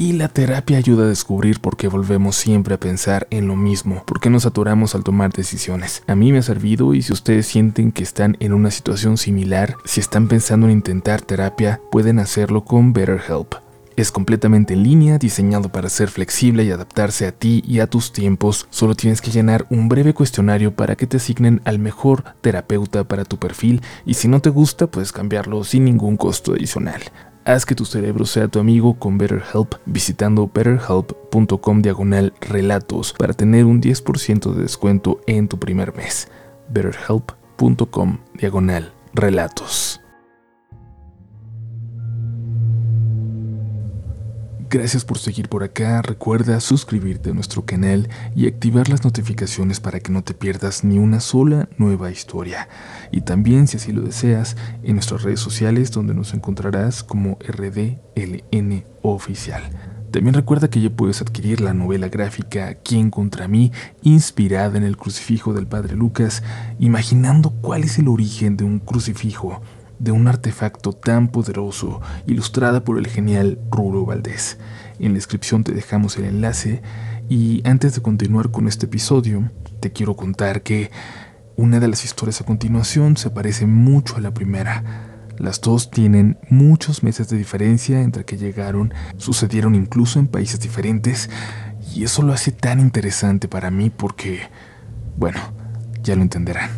Y 0.00 0.12
la 0.12 0.28
terapia 0.28 0.78
ayuda 0.78 1.06
a 1.06 1.08
descubrir 1.08 1.58
por 1.58 1.76
qué 1.76 1.88
volvemos 1.88 2.36
siempre 2.36 2.76
a 2.76 2.78
pensar 2.78 3.26
en 3.30 3.48
lo 3.48 3.56
mismo, 3.56 4.04
por 4.06 4.20
qué 4.20 4.30
nos 4.30 4.46
atoramos 4.46 4.94
al 4.94 5.02
tomar 5.02 5.32
decisiones. 5.32 6.04
A 6.06 6.14
mí 6.14 6.30
me 6.30 6.38
ha 6.38 6.42
servido 6.42 6.94
y 6.94 7.02
si 7.02 7.12
ustedes 7.12 7.48
sienten 7.48 7.90
que 7.90 8.04
están 8.04 8.36
en 8.38 8.52
una 8.52 8.70
situación 8.70 9.18
similar, 9.18 9.74
si 9.84 9.98
están 9.98 10.28
pensando 10.28 10.66
en 10.66 10.74
intentar 10.74 11.20
terapia, 11.20 11.80
pueden 11.90 12.20
hacerlo 12.20 12.64
con 12.64 12.92
BetterHelp. 12.92 13.54
Es 13.96 14.12
completamente 14.12 14.74
en 14.74 14.84
línea, 14.84 15.18
diseñado 15.18 15.72
para 15.72 15.88
ser 15.88 16.10
flexible 16.10 16.62
y 16.62 16.70
adaptarse 16.70 17.26
a 17.26 17.32
ti 17.32 17.64
y 17.66 17.80
a 17.80 17.88
tus 17.88 18.12
tiempos. 18.12 18.68
Solo 18.70 18.94
tienes 18.94 19.20
que 19.20 19.32
llenar 19.32 19.66
un 19.68 19.88
breve 19.88 20.14
cuestionario 20.14 20.76
para 20.76 20.94
que 20.94 21.08
te 21.08 21.16
asignen 21.16 21.60
al 21.64 21.80
mejor 21.80 22.22
terapeuta 22.40 23.02
para 23.02 23.24
tu 23.24 23.38
perfil 23.38 23.82
y 24.06 24.14
si 24.14 24.28
no 24.28 24.40
te 24.40 24.50
gusta 24.50 24.86
puedes 24.86 25.10
cambiarlo 25.10 25.64
sin 25.64 25.86
ningún 25.86 26.16
costo 26.16 26.52
adicional. 26.52 27.02
Haz 27.48 27.64
que 27.64 27.74
tu 27.74 27.86
cerebro 27.86 28.26
sea 28.26 28.46
tu 28.46 28.58
amigo 28.58 28.98
con 28.98 29.16
BetterHelp 29.16 29.76
visitando 29.86 30.50
betterhelp.com 30.52 31.80
diagonal 31.80 32.34
relatos 32.42 33.14
para 33.14 33.32
tener 33.32 33.64
un 33.64 33.80
10% 33.80 34.52
de 34.52 34.60
descuento 34.60 35.22
en 35.26 35.48
tu 35.48 35.58
primer 35.58 35.96
mes. 35.96 36.28
betterhelp.com 36.68 38.18
diagonal 38.34 38.92
relatos. 39.14 39.98
Gracias 44.70 45.02
por 45.02 45.16
seguir 45.16 45.48
por 45.48 45.64
acá. 45.64 46.02
Recuerda 46.02 46.60
suscribirte 46.60 47.30
a 47.30 47.32
nuestro 47.32 47.64
canal 47.64 48.06
y 48.36 48.46
activar 48.46 48.90
las 48.90 49.02
notificaciones 49.02 49.80
para 49.80 50.00
que 50.00 50.12
no 50.12 50.22
te 50.22 50.34
pierdas 50.34 50.84
ni 50.84 50.98
una 50.98 51.20
sola 51.20 51.70
nueva 51.78 52.10
historia. 52.10 52.68
Y 53.10 53.22
también, 53.22 53.66
si 53.66 53.78
así 53.78 53.92
lo 53.92 54.02
deseas, 54.02 54.56
en 54.82 54.96
nuestras 54.96 55.22
redes 55.22 55.40
sociales 55.40 55.90
donde 55.90 56.12
nos 56.12 56.34
encontrarás 56.34 57.02
como 57.02 57.38
RDLN 57.40 58.84
Oficial. 59.00 59.62
También 60.10 60.34
recuerda 60.34 60.68
que 60.68 60.82
ya 60.82 60.90
puedes 60.90 61.22
adquirir 61.22 61.62
la 61.62 61.72
novela 61.72 62.08
gráfica 62.08 62.74
Quién 62.74 63.10
contra 63.10 63.48
mí, 63.48 63.72
inspirada 64.02 64.76
en 64.76 64.84
el 64.84 64.98
crucifijo 64.98 65.54
del 65.54 65.66
Padre 65.66 65.96
Lucas, 65.96 66.42
imaginando 66.78 67.50
cuál 67.62 67.84
es 67.84 67.98
el 67.98 68.08
origen 68.08 68.58
de 68.58 68.64
un 68.64 68.80
crucifijo 68.80 69.62
de 69.98 70.12
un 70.12 70.28
artefacto 70.28 70.92
tan 70.92 71.28
poderoso, 71.28 72.00
ilustrada 72.26 72.84
por 72.84 72.98
el 72.98 73.06
genial 73.06 73.58
Ruro 73.70 74.04
Valdés. 74.04 74.58
En 74.98 75.12
la 75.12 75.14
descripción 75.14 75.64
te 75.64 75.72
dejamos 75.72 76.16
el 76.16 76.24
enlace 76.24 76.82
y 77.28 77.66
antes 77.66 77.94
de 77.94 78.02
continuar 78.02 78.50
con 78.50 78.68
este 78.68 78.86
episodio, 78.86 79.50
te 79.80 79.92
quiero 79.92 80.16
contar 80.16 80.62
que 80.62 80.90
una 81.56 81.80
de 81.80 81.88
las 81.88 82.04
historias 82.04 82.40
a 82.40 82.44
continuación 82.44 83.16
se 83.16 83.30
parece 83.30 83.66
mucho 83.66 84.16
a 84.16 84.20
la 84.20 84.32
primera. 84.32 85.26
Las 85.38 85.60
dos 85.60 85.90
tienen 85.90 86.38
muchos 86.48 87.02
meses 87.02 87.28
de 87.28 87.36
diferencia 87.36 88.00
entre 88.00 88.24
que 88.24 88.36
llegaron, 88.36 88.92
sucedieron 89.16 89.74
incluso 89.74 90.18
en 90.18 90.26
países 90.26 90.60
diferentes, 90.60 91.30
y 91.94 92.04
eso 92.04 92.22
lo 92.22 92.32
hace 92.32 92.52
tan 92.52 92.80
interesante 92.80 93.48
para 93.48 93.70
mí 93.70 93.90
porque, 93.90 94.40
bueno, 95.16 95.40
ya 96.02 96.16
lo 96.16 96.22
entenderán. 96.22 96.70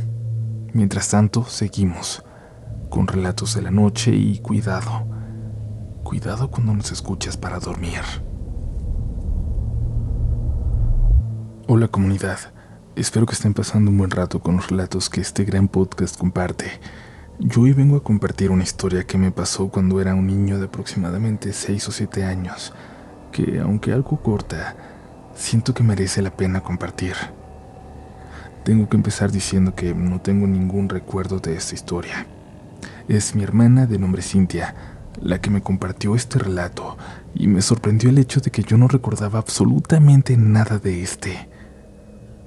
Mientras 0.72 1.08
tanto, 1.08 1.44
seguimos 1.46 2.22
con 2.90 3.06
relatos 3.06 3.54
de 3.54 3.62
la 3.62 3.70
noche 3.70 4.10
y 4.10 4.40
cuidado, 4.40 5.06
cuidado 6.02 6.50
cuando 6.50 6.74
nos 6.74 6.90
escuchas 6.90 7.36
para 7.36 7.60
dormir. 7.60 8.00
Hola 11.68 11.86
comunidad, 11.86 12.38
espero 12.96 13.26
que 13.26 13.34
estén 13.34 13.54
pasando 13.54 13.92
un 13.92 13.96
buen 13.96 14.10
rato 14.10 14.40
con 14.40 14.56
los 14.56 14.68
relatos 14.68 15.08
que 15.08 15.20
este 15.20 15.44
gran 15.44 15.68
podcast 15.68 16.18
comparte. 16.18 16.80
Yo 17.38 17.62
hoy 17.62 17.72
vengo 17.72 17.96
a 17.96 18.02
compartir 18.02 18.50
una 18.50 18.64
historia 18.64 19.06
que 19.06 19.16
me 19.16 19.30
pasó 19.30 19.68
cuando 19.68 20.00
era 20.00 20.16
un 20.16 20.26
niño 20.26 20.58
de 20.58 20.66
aproximadamente 20.66 21.52
6 21.52 21.88
o 21.88 21.92
7 21.92 22.24
años, 22.24 22.74
que 23.30 23.60
aunque 23.60 23.92
algo 23.92 24.20
corta, 24.20 24.76
siento 25.34 25.72
que 25.72 25.84
merece 25.84 26.22
la 26.22 26.36
pena 26.36 26.60
compartir. 26.60 27.14
Tengo 28.64 28.88
que 28.88 28.96
empezar 28.96 29.30
diciendo 29.30 29.76
que 29.76 29.94
no 29.94 30.20
tengo 30.20 30.48
ningún 30.48 30.88
recuerdo 30.88 31.38
de 31.38 31.54
esta 31.54 31.76
historia. 31.76 32.26
Es 33.08 33.34
mi 33.34 33.42
hermana 33.42 33.86
de 33.86 33.98
nombre 33.98 34.22
Cintia, 34.22 34.74
la 35.20 35.40
que 35.40 35.50
me 35.50 35.62
compartió 35.62 36.14
este 36.14 36.38
relato, 36.38 36.96
y 37.34 37.46
me 37.46 37.62
sorprendió 37.62 38.10
el 38.10 38.18
hecho 38.18 38.40
de 38.40 38.50
que 38.50 38.62
yo 38.62 38.76
no 38.76 38.88
recordaba 38.88 39.38
absolutamente 39.38 40.36
nada 40.36 40.78
de 40.78 41.02
este. 41.02 41.48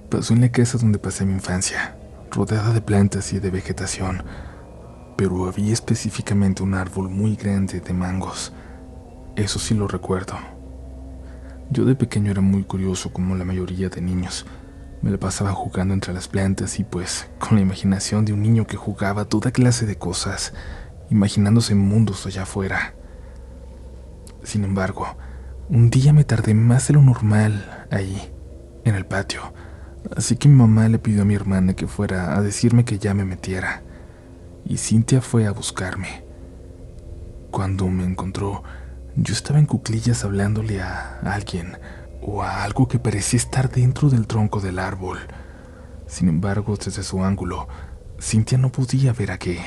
Pasó 0.09 0.33
en 0.33 0.41
la 0.41 0.51
casa 0.51 0.77
donde 0.77 0.99
pasé 0.99 1.25
mi 1.25 1.33
infancia, 1.33 1.95
rodeada 2.31 2.73
de 2.73 2.81
plantas 2.81 3.33
y 3.33 3.39
de 3.39 3.51
vegetación, 3.51 4.23
pero 5.17 5.47
había 5.47 5.73
específicamente 5.73 6.63
un 6.63 6.73
árbol 6.73 7.09
muy 7.09 7.35
grande 7.35 7.79
de 7.79 7.93
mangos. 7.93 8.53
Eso 9.35 9.59
sí 9.59 9.73
lo 9.73 9.87
recuerdo. 9.87 10.35
Yo 11.69 11.85
de 11.85 11.95
pequeño 11.95 12.31
era 12.31 12.41
muy 12.41 12.63
curioso 12.63 13.11
como 13.11 13.35
la 13.35 13.45
mayoría 13.45 13.89
de 13.89 14.01
niños, 14.01 14.45
me 15.03 15.11
la 15.11 15.17
pasaba 15.17 15.51
jugando 15.51 15.93
entre 15.93 16.13
las 16.13 16.29
plantas 16.29 16.79
y 16.79 16.85
pues 16.85 17.27
con 17.37 17.57
la 17.57 17.61
imaginación 17.61 18.23
de 18.23 18.31
un 18.31 18.41
niño 18.41 18.65
que 18.65 18.77
jugaba 18.77 19.25
toda 19.25 19.51
clase 19.51 19.85
de 19.85 19.97
cosas, 19.97 20.53
imaginándose 21.09 21.75
mundos 21.75 22.25
allá 22.25 22.43
afuera. 22.43 22.95
Sin 24.43 24.63
embargo, 24.63 25.17
un 25.69 25.89
día 25.89 26.13
me 26.13 26.23
tardé 26.23 26.53
más 26.53 26.87
de 26.87 26.93
lo 26.93 27.01
normal 27.01 27.85
ahí, 27.91 28.31
en 28.85 28.95
el 28.95 29.05
patio, 29.05 29.53
así 30.15 30.37
que 30.37 30.47
mi 30.47 30.55
mamá 30.55 30.87
le 30.87 30.99
pidió 30.99 31.23
a 31.23 31.25
mi 31.25 31.35
hermana 31.35 31.73
que 31.73 31.85
fuera 31.85 32.37
a 32.37 32.41
decirme 32.41 32.85
que 32.85 32.97
ya 32.97 33.13
me 33.13 33.25
metiera, 33.25 33.83
y 34.63 34.77
Cintia 34.77 35.19
fue 35.19 35.45
a 35.47 35.51
buscarme. 35.51 36.23
Cuando 37.51 37.89
me 37.89 38.05
encontró, 38.05 38.63
yo 39.17 39.33
estaba 39.33 39.59
en 39.59 39.65
cuclillas 39.65 40.23
hablándole 40.23 40.81
a 40.81 41.19
alguien, 41.25 41.77
o 42.25 42.41
a 42.41 42.63
algo 42.63 42.87
que 42.87 42.99
parecía 42.99 43.37
estar 43.37 43.69
dentro 43.69 44.09
del 44.09 44.27
tronco 44.27 44.59
del 44.59 44.79
árbol. 44.79 45.19
Sin 46.07 46.29
embargo, 46.29 46.75
desde 46.77 47.03
su 47.03 47.23
ángulo, 47.23 47.67
Cintia 48.19 48.57
no 48.57 48.71
podía 48.71 49.13
ver 49.13 49.31
a 49.31 49.37
qué. 49.37 49.59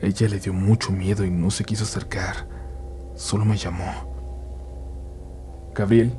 ella 0.00 0.28
le 0.28 0.40
dio 0.40 0.52
mucho 0.52 0.92
miedo 0.92 1.24
y 1.24 1.30
no 1.30 1.50
se 1.50 1.64
quiso 1.64 1.84
acercar. 1.84 2.48
Solo 3.14 3.44
me 3.44 3.56
llamó. 3.56 4.12
Gabriel. 5.74 6.14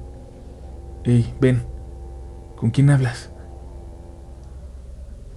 Hey, 1.04 1.34
ven. 1.40 1.66
¿Con 2.56 2.72
quién 2.72 2.90
hablas? 2.90 3.30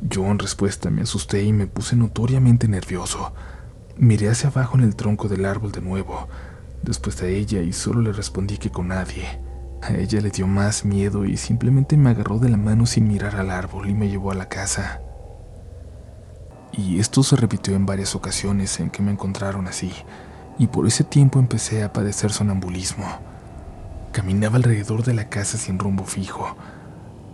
Yo 0.00 0.24
en 0.26 0.38
respuesta 0.38 0.88
me 0.88 1.02
asusté 1.02 1.42
y 1.42 1.52
me 1.52 1.66
puse 1.66 1.96
notoriamente 1.96 2.68
nervioso. 2.68 3.34
Miré 3.98 4.30
hacia 4.30 4.48
abajo 4.48 4.78
en 4.78 4.84
el 4.84 4.96
tronco 4.96 5.28
del 5.28 5.44
árbol 5.44 5.72
de 5.72 5.82
nuevo 5.82 6.28
después 6.82 7.16
de 7.18 7.36
ella 7.36 7.60
y 7.60 7.72
solo 7.72 8.00
le 8.00 8.12
respondí 8.12 8.58
que 8.58 8.70
con 8.70 8.88
nadie. 8.88 9.40
A 9.82 9.94
ella 9.94 10.20
le 10.20 10.30
dio 10.30 10.46
más 10.46 10.84
miedo 10.84 11.24
y 11.24 11.36
simplemente 11.36 11.96
me 11.96 12.10
agarró 12.10 12.38
de 12.38 12.48
la 12.48 12.56
mano 12.56 12.86
sin 12.86 13.08
mirar 13.08 13.36
al 13.36 13.50
árbol 13.50 13.88
y 13.88 13.94
me 13.94 14.08
llevó 14.08 14.30
a 14.30 14.34
la 14.34 14.48
casa. 14.48 15.00
Y 16.72 17.00
esto 17.00 17.22
se 17.22 17.36
repitió 17.36 17.74
en 17.74 17.86
varias 17.86 18.14
ocasiones 18.14 18.78
en 18.80 18.90
que 18.90 19.02
me 19.02 19.10
encontraron 19.10 19.66
así, 19.66 19.92
y 20.58 20.66
por 20.66 20.86
ese 20.86 21.04
tiempo 21.04 21.38
empecé 21.38 21.82
a 21.82 21.92
padecer 21.92 22.30
sonambulismo. 22.32 23.06
Caminaba 24.12 24.56
alrededor 24.56 25.02
de 25.02 25.14
la 25.14 25.28
casa 25.28 25.58
sin 25.58 25.78
rumbo 25.78 26.04
fijo, 26.04 26.56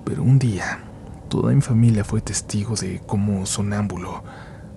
pero 0.04 0.22
un 0.22 0.38
día 0.38 0.80
toda 1.28 1.52
mi 1.52 1.60
familia 1.60 2.04
fue 2.04 2.20
testigo 2.20 2.76
de 2.76 3.02
cómo 3.06 3.44
sonámbulo 3.46 4.22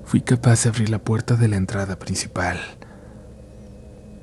fui 0.10 0.22
capaz 0.22 0.64
de 0.64 0.70
abrir 0.70 0.90
la 0.90 0.98
puerta 0.98 1.36
de 1.36 1.48
la 1.48 1.56
entrada 1.56 2.00
principal. 2.00 2.58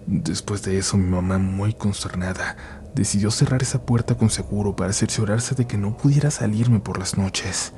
Después 0.07 0.63
de 0.63 0.79
eso, 0.79 0.97
mi 0.97 1.09
mamá, 1.09 1.39
muy 1.39 1.75
consternada, 1.75 2.57
decidió 2.95 3.33
cerrar 3.33 3.63
esa 3.63 3.85
puerta 3.85 4.15
con 4.15 4.31
seguro 4.31 4.77
para 4.77 4.93
cerciorarse 4.93 5.57
de 5.57 5.67
que 5.67 5.77
no 5.77 5.97
pudiera 5.97 6.31
salirme 6.31 6.79
por 6.79 6.99
las 6.99 7.19
noches. 7.19 7.73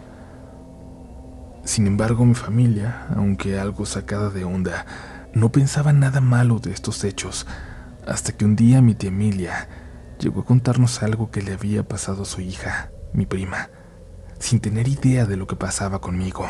Sin 1.64 1.86
embargo, 1.86 2.26
mi 2.26 2.34
familia, 2.34 3.06
aunque 3.16 3.58
algo 3.58 3.86
sacada 3.86 4.28
de 4.28 4.44
onda, 4.44 4.84
no 5.32 5.50
pensaba 5.50 5.92
nada 5.94 6.20
malo 6.20 6.58
de 6.58 6.70
estos 6.70 7.02
hechos, 7.02 7.46
hasta 8.06 8.32
que 8.32 8.44
un 8.44 8.56
día 8.56 8.82
mi 8.82 8.94
tía 8.94 9.08
Emilia 9.08 9.68
llegó 10.18 10.42
a 10.42 10.44
contarnos 10.44 11.02
algo 11.02 11.30
que 11.30 11.42
le 11.42 11.54
había 11.54 11.88
pasado 11.88 12.22
a 12.22 12.26
su 12.26 12.42
hija, 12.42 12.90
mi 13.14 13.24
prima, 13.24 13.70
sin 14.38 14.60
tener 14.60 14.86
idea 14.86 15.24
de 15.24 15.36
lo 15.36 15.46
que 15.46 15.56
pasaba 15.56 16.00
conmigo. 16.00 16.46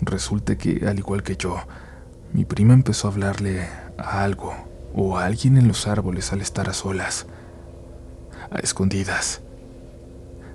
Resulta 0.00 0.56
que, 0.56 0.86
al 0.86 0.98
igual 0.98 1.22
que 1.22 1.36
yo, 1.36 1.56
mi 2.32 2.44
prima 2.44 2.74
empezó 2.74 3.08
a 3.08 3.10
hablarle 3.10 3.68
a 4.00 4.24
algo 4.24 4.54
o 4.94 5.16
a 5.16 5.24
alguien 5.24 5.56
en 5.56 5.68
los 5.68 5.86
árboles 5.86 6.32
al 6.32 6.40
estar 6.40 6.68
a 6.68 6.72
solas, 6.72 7.26
a 8.50 8.58
escondidas. 8.58 9.42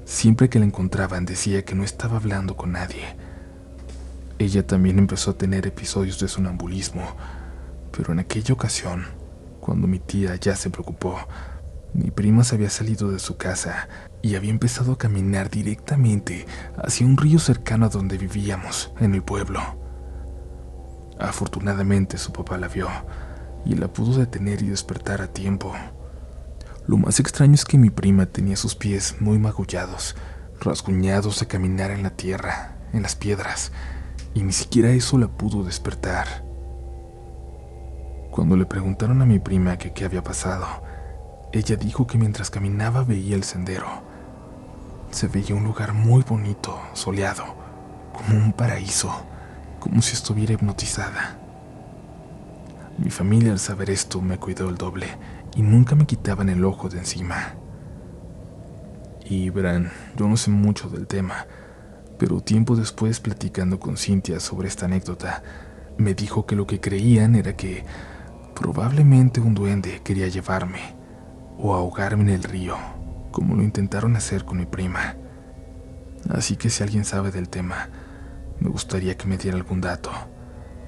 Siempre 0.04 0.50
que 0.50 0.60
la 0.60 0.66
encontraban 0.66 1.26
decía 1.26 1.64
que 1.66 1.76
no 1.76 1.84
estaba 1.84 2.18
hablando 2.18 2.56
con 2.56 2.74
nadie. 2.74 3.16
Ella 4.38 4.68
también 4.68 5.00
empezó 5.00 5.32
a 5.32 5.38
tener 5.38 5.66
episodios 5.66 6.20
de 6.20 6.28
sonambulismo, 6.28 7.16
pero 7.96 8.12
en 8.12 8.20
aquella 8.20 8.54
ocasión, 8.54 9.06
cuando 9.62 9.88
mi 9.88 10.00
tía 10.00 10.36
ya 10.36 10.56
se 10.56 10.70
preocupó, 10.70 11.18
mi 11.94 12.12
prima 12.12 12.44
se 12.44 12.56
había 12.56 12.70
salido 12.70 13.10
de 13.10 13.20
su 13.20 13.38
casa 13.38 13.88
y 14.22 14.36
había 14.36 14.52
empezado 14.52 14.92
a 14.92 14.98
caminar 14.98 15.50
directamente 15.50 16.46
hacia 16.78 17.08
un 17.08 17.16
río 17.16 17.40
cercano 17.40 17.86
a 17.86 17.90
donde 17.90 18.18
vivíamos, 18.18 18.92
en 19.00 19.16
el 19.16 19.24
pueblo. 19.24 19.62
Afortunadamente 21.18 22.18
su 22.18 22.34
papá 22.34 22.58
la 22.58 22.68
vio 22.68 22.90
y 23.66 23.76
la 23.76 23.88
pudo 23.88 24.18
detener 24.18 24.62
y 24.62 24.68
despertar 24.68 25.22
a 25.22 25.28
tiempo. 25.28 25.74
Lo 26.88 26.98
más 26.98 27.20
extraño 27.20 27.56
es 27.56 27.66
que 27.66 27.78
mi 27.78 27.90
prima 27.90 28.28
tenía 28.28 28.56
sus 28.56 28.76
pies 28.76 29.16
muy 29.20 29.40
magullados, 29.40 30.16
rasguñados 30.62 31.40
de 31.40 31.48
caminar 31.48 31.92
en 31.92 32.04
la 32.04 32.12
tierra, 32.12 32.78
en 32.94 33.02
las 33.02 33.16
piedras, 33.16 33.72
y 34.36 34.44
ni 34.44 34.54
siquiera 34.54 34.92
eso 34.92 35.18
la 35.18 35.28
pudo 35.28 35.64
despertar. 35.64 36.46
Cuando 38.30 38.56
le 38.56 38.66
preguntaron 38.66 39.22
a 39.22 39.26
mi 39.26 39.40
prima 39.40 39.78
que 39.78 39.94
qué 39.94 40.06
había 40.06 40.24
pasado, 40.24 40.68
ella 41.54 41.76
dijo 41.78 42.06
que 42.06 42.18
mientras 42.18 42.50
caminaba 42.52 43.04
veía 43.04 43.36
el 43.36 43.46
sendero. 43.46 43.88
Se 45.10 45.28
veía 45.28 45.56
un 45.56 45.64
lugar 45.64 45.94
muy 45.94 46.22
bonito, 46.24 46.78
soleado, 46.94 47.46
como 48.12 48.38
un 48.38 48.54
paraíso, 48.54 49.26
como 49.80 50.02
si 50.02 50.14
estuviera 50.14 50.54
hipnotizada. 50.54 51.40
Mi 52.98 53.10
familia 53.10 53.52
al 53.52 53.60
saber 53.60 53.90
esto 53.90 54.22
me 54.22 54.38
cuidó 54.38 54.70
el 54.70 54.78
doble 54.78 55.08
y 55.56 55.62
nunca 55.62 55.96
me 55.96 56.06
quitaban 56.06 56.48
el 56.48 56.64
ojo 56.64 56.88
de 56.88 57.00
encima. 57.00 57.56
Y 59.26 59.50
verán, 59.50 59.92
yo 60.16 60.28
no 60.28 60.38
sé 60.38 60.50
mucho 60.50 60.90
del 60.90 61.06
tema, 61.06 61.46
pero 62.18 62.40
tiempo 62.40 62.76
después 62.76 63.20
platicando 63.20 63.80
con 63.80 63.98
Cintia 63.98 64.40
sobre 64.40 64.70
esta 64.70 64.86
anécdota, 64.86 65.44
me 65.98 66.14
dijo 66.14 66.46
que 66.46 66.56
lo 66.56 66.68
que 66.68 66.80
creían 66.80 67.36
era 67.36 67.58
que 67.58 67.84
probablemente 68.56 69.42
un 69.42 69.56
duende 69.56 70.02
quería 70.04 70.28
llevarme 70.28 70.96
o 71.58 71.74
ahogarme 71.74 72.24
en 72.24 72.30
el 72.30 72.44
río, 72.44 72.78
como 73.32 73.56
lo 73.56 73.64
intentaron 73.64 74.16
hacer 74.16 74.46
con 74.46 74.58
mi 74.58 74.66
prima. 74.66 75.16
Así 76.30 76.56
que 76.56 76.70
si 76.70 76.82
alguien 76.82 77.04
sabe 77.04 77.32
del 77.32 77.50
tema, 77.50 77.90
me 78.60 78.70
gustaría 78.70 79.18
que 79.18 79.28
me 79.28 79.38
diera 79.38 79.58
algún 79.58 79.82
dato. 79.82 80.12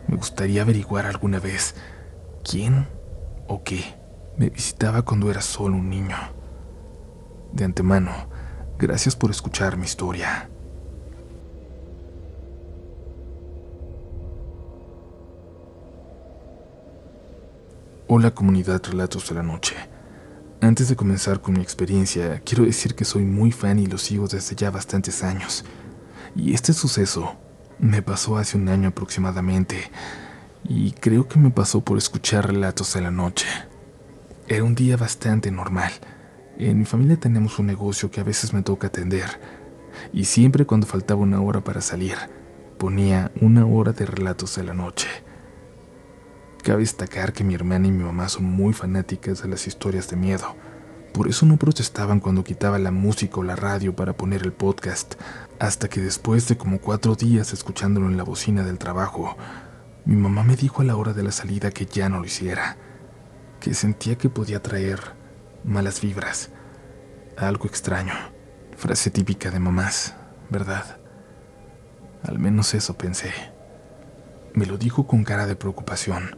Me 0.07 0.15
gustaría 0.15 0.61
averiguar 0.61 1.05
alguna 1.05 1.39
vez 1.39 1.75
quién 2.49 2.87
o 3.47 3.63
qué 3.63 3.83
me 4.37 4.49
visitaba 4.49 5.01
cuando 5.01 5.29
era 5.29 5.41
solo 5.41 5.75
un 5.75 5.89
niño. 5.89 6.15
De 7.51 7.65
antemano, 7.65 8.11
gracias 8.77 9.15
por 9.15 9.31
escuchar 9.31 9.77
mi 9.77 9.85
historia. 9.85 10.49
Hola 18.07 18.31
comunidad 18.31 18.81
Relatos 18.89 19.27
de 19.27 19.35
la 19.35 19.43
Noche. 19.43 19.75
Antes 20.61 20.87
de 20.87 20.95
comenzar 20.95 21.41
con 21.41 21.55
mi 21.55 21.61
experiencia, 21.61 22.41
quiero 22.45 22.63
decir 22.63 22.95
que 22.95 23.03
soy 23.03 23.23
muy 23.23 23.51
fan 23.51 23.79
y 23.79 23.87
lo 23.87 23.97
sigo 23.97 24.27
desde 24.27 24.55
ya 24.55 24.71
bastantes 24.71 25.23
años. 25.23 25.65
Y 26.35 26.53
este 26.53 26.71
suceso 26.71 27.35
me 27.79 28.01
pasó 28.01 28.37
hace 28.37 28.57
un 28.57 28.69
año 28.69 28.89
aproximadamente, 28.89 29.91
y 30.67 30.91
creo 30.91 31.27
que 31.27 31.39
me 31.39 31.49
pasó 31.49 31.81
por 31.81 31.97
escuchar 31.97 32.47
relatos 32.47 32.93
de 32.93 33.01
la 33.01 33.11
noche. 33.11 33.47
Era 34.47 34.63
un 34.63 34.75
día 34.75 34.97
bastante 34.97 35.49
normal. 35.49 35.91
En 36.57 36.79
mi 36.79 36.85
familia 36.85 37.17
tenemos 37.17 37.59
un 37.59 37.67
negocio 37.67 38.11
que 38.11 38.19
a 38.19 38.23
veces 38.23 38.53
me 38.53 38.63
toca 38.63 38.87
atender, 38.87 39.39
y 40.11 40.25
siempre 40.25 40.65
cuando 40.65 40.87
faltaba 40.87 41.21
una 41.21 41.41
hora 41.41 41.61
para 41.61 41.81
salir, 41.81 42.15
ponía 42.77 43.31
una 43.41 43.65
hora 43.65 43.93
de 43.93 44.05
relatos 44.05 44.55
de 44.55 44.63
la 44.63 44.73
noche. 44.73 45.07
Cabe 46.63 46.79
destacar 46.79 47.31
que 47.31 47.43
mi 47.43 47.55
hermana 47.55 47.87
y 47.87 47.91
mi 47.91 48.03
mamá 48.03 48.27
son 48.27 48.43
muy 48.43 48.73
fanáticas 48.73 49.41
de 49.41 49.49
las 49.49 49.67
historias 49.67 50.09
de 50.09 50.17
miedo. 50.17 50.55
Por 51.13 51.29
eso 51.29 51.45
no 51.45 51.57
protestaban 51.57 52.19
cuando 52.19 52.43
quitaba 52.43 52.77
la 52.77 52.91
música 52.91 53.39
o 53.39 53.43
la 53.43 53.55
radio 53.55 53.95
para 53.95 54.17
poner 54.17 54.43
el 54.43 54.51
podcast, 54.51 55.15
hasta 55.59 55.87
que 55.87 56.01
después 56.01 56.47
de 56.47 56.57
como 56.57 56.79
cuatro 56.79 57.15
días 57.15 57.53
escuchándolo 57.53 58.07
en 58.07 58.17
la 58.17 58.23
bocina 58.23 58.63
del 58.63 58.77
trabajo, 58.77 59.37
mi 60.07 60.15
mamá 60.15 60.41
me 60.41 60.55
dijo 60.55 60.81
a 60.81 60.85
la 60.85 60.95
hora 60.95 61.11
de 61.11 61.21
la 61.21 61.33
salida 61.33 61.71
que 61.71 61.85
ya 61.85 62.07
no 62.07 62.19
lo 62.19 62.25
hiciera, 62.25 62.77
que 63.59 63.73
sentía 63.73 64.17
que 64.17 64.29
podía 64.29 64.63
traer 64.63 65.01
malas 65.65 65.99
vibras, 65.99 66.49
algo 67.35 67.65
extraño, 67.65 68.13
frase 68.77 69.11
típica 69.11 69.51
de 69.51 69.59
mamás, 69.59 70.15
¿verdad? 70.49 70.97
Al 72.23 72.39
menos 72.39 72.73
eso 72.73 72.97
pensé. 72.97 73.33
Me 74.53 74.65
lo 74.65 74.77
dijo 74.77 75.05
con 75.05 75.25
cara 75.25 75.45
de 75.45 75.57
preocupación, 75.57 76.37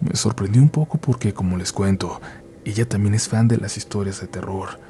me 0.00 0.16
sorprendió 0.16 0.62
un 0.62 0.70
poco 0.70 0.96
porque, 0.96 1.34
como 1.34 1.58
les 1.58 1.74
cuento, 1.74 2.22
ella 2.64 2.88
también 2.88 3.12
es 3.12 3.28
fan 3.28 3.48
de 3.48 3.58
las 3.58 3.76
historias 3.76 4.22
de 4.22 4.28
terror. 4.28 4.80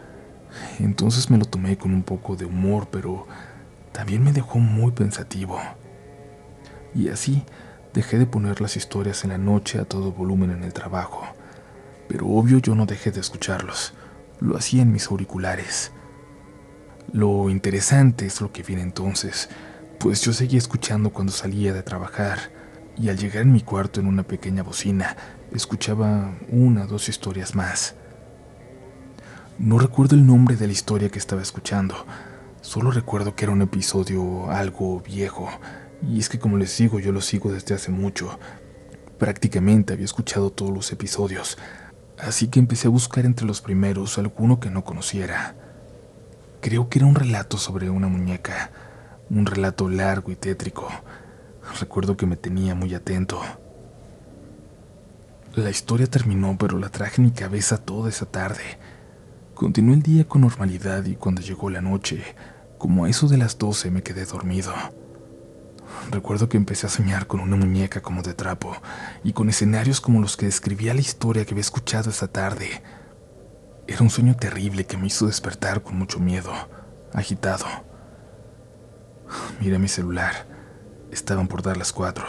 Entonces 0.79 1.31
me 1.31 1.39
lo 1.39 1.47
tomé 1.47 1.77
con 1.77 1.93
un 1.93 2.05
poco 2.05 2.37
de 2.37 2.45
humor, 2.45 2.91
pero 2.93 3.27
también 3.91 4.23
me 4.23 4.33
dejó 4.33 4.61
muy 4.61 4.93
pensativo. 4.93 5.59
Y 6.95 7.09
así 7.09 7.45
dejé 7.99 8.17
de 8.17 8.27
poner 8.27 8.61
las 8.61 8.77
historias 8.77 9.25
en 9.25 9.31
la 9.31 9.39
noche 9.39 9.81
a 9.81 9.85
todo 9.85 10.13
volumen 10.13 10.53
en 10.53 10.63
el 10.63 10.73
trabajo. 10.73 11.27
Pero 12.07 12.29
obvio 12.29 12.59
yo 12.59 12.77
no 12.77 12.87
dejé 12.87 13.11
de 13.11 13.19
escucharlos. 13.19 13.93
Lo 14.39 14.57
hacía 14.57 14.83
en 14.83 14.93
mis 14.93 15.09
auriculares. 15.11 15.91
Lo 17.13 17.51
interesante 17.51 18.25
es 18.25 18.41
lo 18.41 18.53
que 18.53 18.63
viene 18.63 18.83
entonces, 18.83 19.49
pues 19.99 20.21
yo 20.21 20.33
seguía 20.33 20.59
escuchando 20.59 21.11
cuando 21.11 21.33
salía 21.33 21.73
de 21.73 21.83
trabajar 21.83 22.53
y 22.97 23.09
al 23.09 23.19
llegar 23.19 23.43
en 23.43 23.53
mi 23.53 23.63
cuarto 23.63 23.99
en 23.99 24.07
una 24.07 24.23
pequeña 24.23 24.63
bocina, 24.63 25.17
escuchaba 25.53 26.37
una 26.51 26.85
o 26.85 26.87
dos 26.87 27.09
historias 27.09 27.57
más. 27.57 27.97
No 29.59 29.81
recuerdo 29.81 30.15
el 30.15 30.25
nombre 30.25 30.55
de 30.55 30.69
la 30.69 30.73
historia 30.73 31.09
que 31.09 31.19
estaba 31.19 31.43
escuchando, 31.43 32.07
solo 32.61 32.93
recuerdo 32.93 33.35
que 33.35 33.45
era 33.45 33.53
un 33.53 33.63
episodio 33.63 34.53
algo 34.53 35.01
viejo, 35.01 35.49
y 36.03 36.19
es 36.19 36.29
que 36.29 36.39
como 36.39 36.57
les 36.57 36.77
digo, 36.77 36.99
yo 37.01 37.13
lo 37.13 37.21
sigo 37.21 37.53
desde 37.53 37.75
hace 37.75 37.91
mucho. 37.91 38.39
Prácticamente 39.19 39.93
había 39.93 40.05
escuchado 40.05 40.51
todos 40.51 40.73
los 40.73 40.93
episodios, 40.93 41.59
así 42.19 42.49
que 42.49 42.61
empecé 42.61 42.89
a 42.89 42.91
buscar 42.91 43.27
entre 43.27 43.47
los 43.47 43.61
primeros 43.61 44.19
alguno 44.19 44.61
que 44.61 44.71
no 44.71 44.85
conociera. 44.85 45.57
Creo 46.61 46.89
que 46.89 46.99
era 46.99 47.07
un 47.07 47.15
relato 47.15 47.57
sobre 47.59 47.91
una 47.91 48.09
muñeca, 48.09 48.71
un 49.31 49.47
relato 49.47 49.89
largo 49.89 50.31
y 50.31 50.37
tétrico, 50.37 50.89
Recuerdo 51.81 52.17
que 52.17 52.27
me 52.27 52.37
tenía 52.37 52.75
muy 52.75 52.95
atento. 52.95 53.41
La 55.55 55.71
historia 55.71 56.07
terminó, 56.07 56.57
pero 56.59 56.79
la 56.79 56.89
traje 56.89 57.21
en 57.21 57.27
mi 57.27 57.31
cabeza 57.31 57.79
toda 57.79 58.09
esa 58.09 58.27
tarde. 58.27 58.63
Continué 59.55 59.97
el 59.97 60.03
día 60.03 60.27
con 60.27 60.41
normalidad 60.41 61.05
y 61.05 61.17
cuando 61.17 61.41
llegó 61.41 61.71
la 61.71 61.81
noche, 61.81 62.23
como 62.79 63.05
a 63.05 63.11
eso 63.11 63.29
de 63.29 63.37
las 63.37 63.59
doce, 63.59 63.91
me 63.91 64.03
quedé 64.03 64.25
dormido. 64.25 64.73
Recuerdo 66.11 66.49
que 66.49 66.57
empecé 66.57 66.87
a 66.87 66.91
soñar 66.91 67.27
con 67.27 67.41
una 67.41 67.57
muñeca 67.57 68.01
como 68.01 68.23
de 68.23 68.35
trapo 68.35 68.77
y 69.25 69.33
con 69.33 69.49
escenarios 69.49 70.01
como 70.01 70.21
los 70.21 70.37
que 70.37 70.47
describía 70.47 70.95
la 70.95 71.01
historia 71.01 71.45
que 71.45 71.53
había 71.53 71.63
escuchado 71.63 72.11
esa 72.11 72.29
tarde. 72.29 72.83
Era 73.87 74.03
un 74.03 74.11
sueño 74.11 74.37
terrible 74.37 74.87
que 74.87 74.97
me 74.97 75.07
hizo 75.07 75.27
despertar 75.27 75.83
con 75.83 75.99
mucho 75.99 76.19
miedo, 76.19 76.53
agitado. 77.13 77.67
Miré 79.61 79.79
mi 79.79 79.89
celular. 79.89 80.47
Estaban 81.11 81.49
por 81.49 81.63
dar 81.63 81.77
las 81.77 81.93
cuatro. 81.93 82.25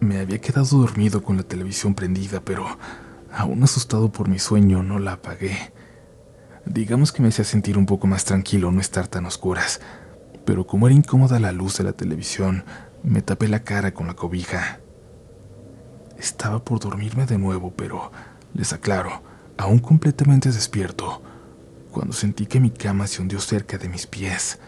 Me 0.00 0.20
había 0.20 0.40
quedado 0.40 0.78
dormido 0.78 1.22
con 1.22 1.36
la 1.36 1.42
televisión 1.42 1.94
prendida, 1.94 2.40
pero 2.40 2.66
aún 3.32 3.62
asustado 3.62 4.10
por 4.10 4.28
mi 4.28 4.38
sueño 4.38 4.82
no 4.82 4.98
la 4.98 5.12
apagué. 5.12 5.72
Digamos 6.64 7.12
que 7.12 7.22
me 7.22 7.28
hacía 7.28 7.44
sentir 7.44 7.78
un 7.78 7.86
poco 7.86 8.06
más 8.06 8.24
tranquilo 8.24 8.72
no 8.72 8.80
estar 8.80 9.06
tan 9.06 9.24
oscuras, 9.24 9.80
pero 10.46 10.66
como 10.66 10.86
era 10.86 10.94
incómoda 10.94 11.40
la 11.40 11.52
luz 11.52 11.76
de 11.76 11.84
la 11.84 11.92
televisión, 11.92 12.64
me 13.02 13.20
tapé 13.20 13.48
la 13.48 13.64
cara 13.64 13.92
con 13.92 14.06
la 14.06 14.14
cobija. 14.14 14.80
Estaba 16.16 16.64
por 16.64 16.78
dormirme 16.78 17.26
de 17.26 17.36
nuevo, 17.36 17.74
pero, 17.76 18.12
les 18.54 18.72
aclaro, 18.72 19.22
aún 19.58 19.80
completamente 19.80 20.50
despierto, 20.50 21.20
cuando 21.90 22.14
sentí 22.14 22.46
que 22.46 22.60
mi 22.60 22.70
cama 22.70 23.08
se 23.08 23.20
hundió 23.20 23.40
cerca 23.40 23.76
de 23.76 23.88
mis 23.88 24.06
pies. 24.06 24.60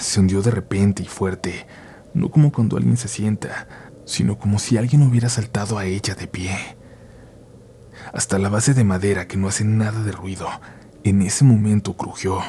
Se 0.00 0.20
hundió 0.20 0.42
de 0.42 0.50
repente 0.50 1.02
y 1.04 1.06
fuerte, 1.06 1.66
no 2.12 2.30
como 2.30 2.52
cuando 2.52 2.76
alguien 2.76 2.96
se 2.96 3.08
sienta, 3.08 3.68
sino 4.04 4.38
como 4.38 4.58
si 4.58 4.76
alguien 4.76 5.02
hubiera 5.02 5.28
saltado 5.28 5.78
a 5.78 5.84
ella 5.86 6.14
de 6.14 6.26
pie. 6.26 6.76
Hasta 8.12 8.38
la 8.38 8.48
base 8.48 8.74
de 8.74 8.84
madera 8.84 9.28
que 9.28 9.36
no 9.36 9.46
hace 9.46 9.64
nada 9.64 10.02
de 10.02 10.12
ruido, 10.12 10.48
en 11.04 11.22
ese 11.22 11.44
momento 11.44 11.96
crujió. 11.96 12.40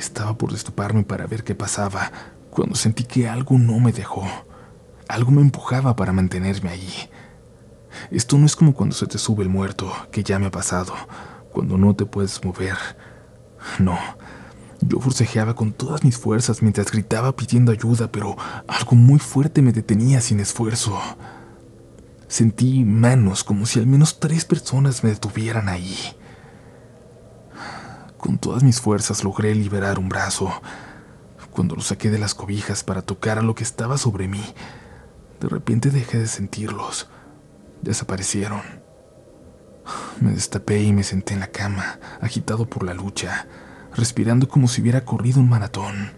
Estaba 0.00 0.32
por 0.32 0.50
destaparme 0.50 1.04
para 1.04 1.26
ver 1.26 1.44
qué 1.44 1.54
pasaba, 1.54 2.10
cuando 2.48 2.74
sentí 2.74 3.04
que 3.04 3.28
algo 3.28 3.58
no 3.58 3.78
me 3.80 3.92
dejó. 3.92 4.26
Algo 5.08 5.30
me 5.30 5.42
empujaba 5.42 5.94
para 5.94 6.10
mantenerme 6.10 6.70
allí. 6.70 7.10
Esto 8.10 8.38
no 8.38 8.46
es 8.46 8.56
como 8.56 8.72
cuando 8.72 8.96
se 8.96 9.06
te 9.06 9.18
sube 9.18 9.42
el 9.42 9.50
muerto, 9.50 9.92
que 10.10 10.22
ya 10.22 10.38
me 10.38 10.46
ha 10.46 10.50
pasado, 10.50 10.94
cuando 11.52 11.76
no 11.76 11.94
te 11.94 12.06
puedes 12.06 12.42
mover. 12.42 12.78
No, 13.78 13.98
yo 14.80 15.00
forcejeaba 15.00 15.54
con 15.54 15.74
todas 15.74 16.02
mis 16.02 16.16
fuerzas 16.16 16.62
mientras 16.62 16.90
gritaba 16.90 17.36
pidiendo 17.36 17.70
ayuda, 17.70 18.10
pero 18.10 18.38
algo 18.68 18.96
muy 18.96 19.18
fuerte 19.18 19.60
me 19.60 19.72
detenía 19.72 20.22
sin 20.22 20.40
esfuerzo. 20.40 20.98
Sentí 22.26 22.86
manos 22.86 23.44
como 23.44 23.66
si 23.66 23.80
al 23.80 23.86
menos 23.86 24.18
tres 24.18 24.46
personas 24.46 25.04
me 25.04 25.10
detuvieran 25.10 25.68
ahí. 25.68 25.94
Con 28.20 28.38
todas 28.38 28.62
mis 28.62 28.80
fuerzas 28.80 29.24
logré 29.24 29.54
liberar 29.54 29.98
un 29.98 30.08
brazo. 30.08 30.52
Cuando 31.50 31.74
lo 31.74 31.82
saqué 31.82 32.10
de 32.10 32.18
las 32.18 32.34
cobijas 32.34 32.84
para 32.84 33.02
tocar 33.02 33.38
a 33.38 33.42
lo 33.42 33.54
que 33.54 33.64
estaba 33.64 33.98
sobre 33.98 34.28
mí, 34.28 34.44
de 35.40 35.48
repente 35.48 35.90
dejé 35.90 36.18
de 36.18 36.26
sentirlos. 36.26 37.08
Desaparecieron. 37.82 38.62
Me 40.20 40.32
destapé 40.32 40.82
y 40.82 40.92
me 40.92 41.02
senté 41.02 41.34
en 41.34 41.40
la 41.40 41.48
cama, 41.48 41.98
agitado 42.20 42.66
por 42.66 42.84
la 42.84 42.94
lucha 42.94 43.46
respirando 43.94 44.48
como 44.48 44.68
si 44.68 44.80
hubiera 44.80 45.04
corrido 45.04 45.40
un 45.40 45.48
maratón. 45.48 46.12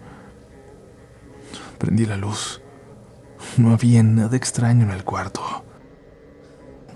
Prendí 1.77 2.05
la 2.05 2.17
luz. 2.17 2.61
No 3.57 3.73
había 3.73 4.03
nada 4.03 4.35
extraño 4.37 4.85
en 4.85 4.91
el 4.91 5.03
cuarto. 5.03 5.41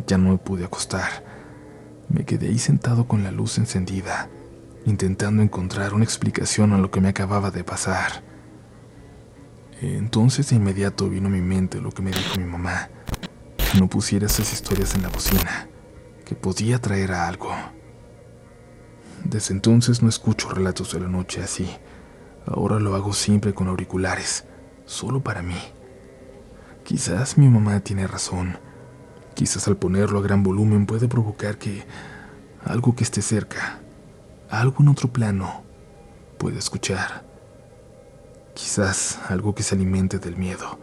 Ya 0.05 0.17
no 0.17 0.29
me 0.29 0.37
pude 0.37 0.65
acostar. 0.65 1.23
Me 2.09 2.25
quedé 2.25 2.47
ahí 2.47 2.59
sentado 2.59 3.07
con 3.07 3.23
la 3.23 3.31
luz 3.31 3.57
encendida, 3.57 4.29
intentando 4.87 5.43
encontrar 5.43 5.93
una 5.93 6.05
explicación 6.05 6.71
a 6.71 6.77
lo 6.77 6.89
que 6.89 7.01
me 7.01 7.09
acababa 7.09 7.51
de 7.51 7.65
pasar. 7.65 8.23
Entonces 9.81 10.49
de 10.49 10.55
inmediato 10.55 11.09
vino 11.09 11.27
a 11.27 11.31
mi 11.31 11.41
mente 11.41 11.81
lo 11.81 11.91
que 11.91 12.01
me 12.01 12.11
dijo 12.11 12.39
mi 12.39 12.45
mamá, 12.45 12.89
que 13.57 13.79
no 13.79 13.89
pusiera 13.89 14.27
esas 14.27 14.53
historias 14.53 14.95
en 14.95 15.01
la 15.01 15.09
bocina, 15.09 15.67
que 16.25 16.35
podía 16.35 16.79
traer 16.79 17.11
a 17.11 17.27
algo. 17.27 17.51
Desde 19.25 19.53
entonces 19.53 20.01
no 20.01 20.07
escucho 20.07 20.49
relatos 20.49 20.93
de 20.93 21.01
la 21.01 21.09
noche 21.09 21.43
así. 21.43 21.69
Ahora 22.45 22.79
lo 22.79 22.95
hago 22.95 23.11
siempre 23.11 23.53
con 23.53 23.67
auriculares, 23.67 24.45
solo 24.85 25.21
para 25.21 25.41
mí. 25.41 25.59
Quizás 26.85 27.37
mi 27.37 27.49
mamá 27.49 27.81
tiene 27.81 28.07
razón. 28.07 28.57
Quizás 29.33 29.67
al 29.67 29.75
ponerlo 29.75 30.19
a 30.19 30.21
gran 30.21 30.43
volumen 30.43 30.85
puede 30.85 31.09
provocar 31.09 31.57
que 31.57 31.83
algo 32.63 32.95
que 32.95 33.03
esté 33.03 33.21
cerca, 33.21 33.81
algo 34.49 34.77
en 34.79 34.89
otro 34.89 35.11
plano, 35.11 35.63
pueda 36.37 36.57
escuchar. 36.59 37.25
Quizás 38.53 39.19
algo 39.29 39.53
que 39.53 39.63
se 39.63 39.75
alimente 39.75 40.19
del 40.19 40.35
miedo 40.35 40.79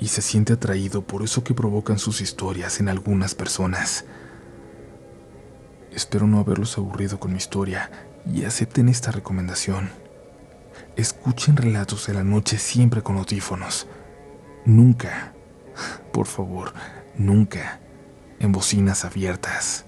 y 0.00 0.08
se 0.08 0.22
siente 0.22 0.52
atraído 0.52 1.02
por 1.02 1.22
eso 1.22 1.44
que 1.44 1.54
provocan 1.54 1.98
sus 1.98 2.20
historias 2.20 2.80
en 2.80 2.88
algunas 2.88 3.34
personas. 3.34 4.04
Espero 5.92 6.26
no 6.26 6.38
haberlos 6.38 6.78
aburrido 6.78 7.18
con 7.18 7.32
mi 7.32 7.38
historia 7.38 7.90
y 8.24 8.44
acepten 8.44 8.88
esta 8.88 9.10
recomendación. 9.10 9.90
Escuchen 10.96 11.56
relatos 11.56 12.06
de 12.06 12.14
la 12.14 12.24
noche 12.24 12.58
siempre 12.58 13.02
con 13.02 13.16
audífonos. 13.18 13.88
Nunca, 14.64 15.32
por 16.12 16.26
favor, 16.26 16.72
nunca 17.16 17.80
en 18.38 18.52
bocinas 18.52 19.04
abiertas. 19.04 19.87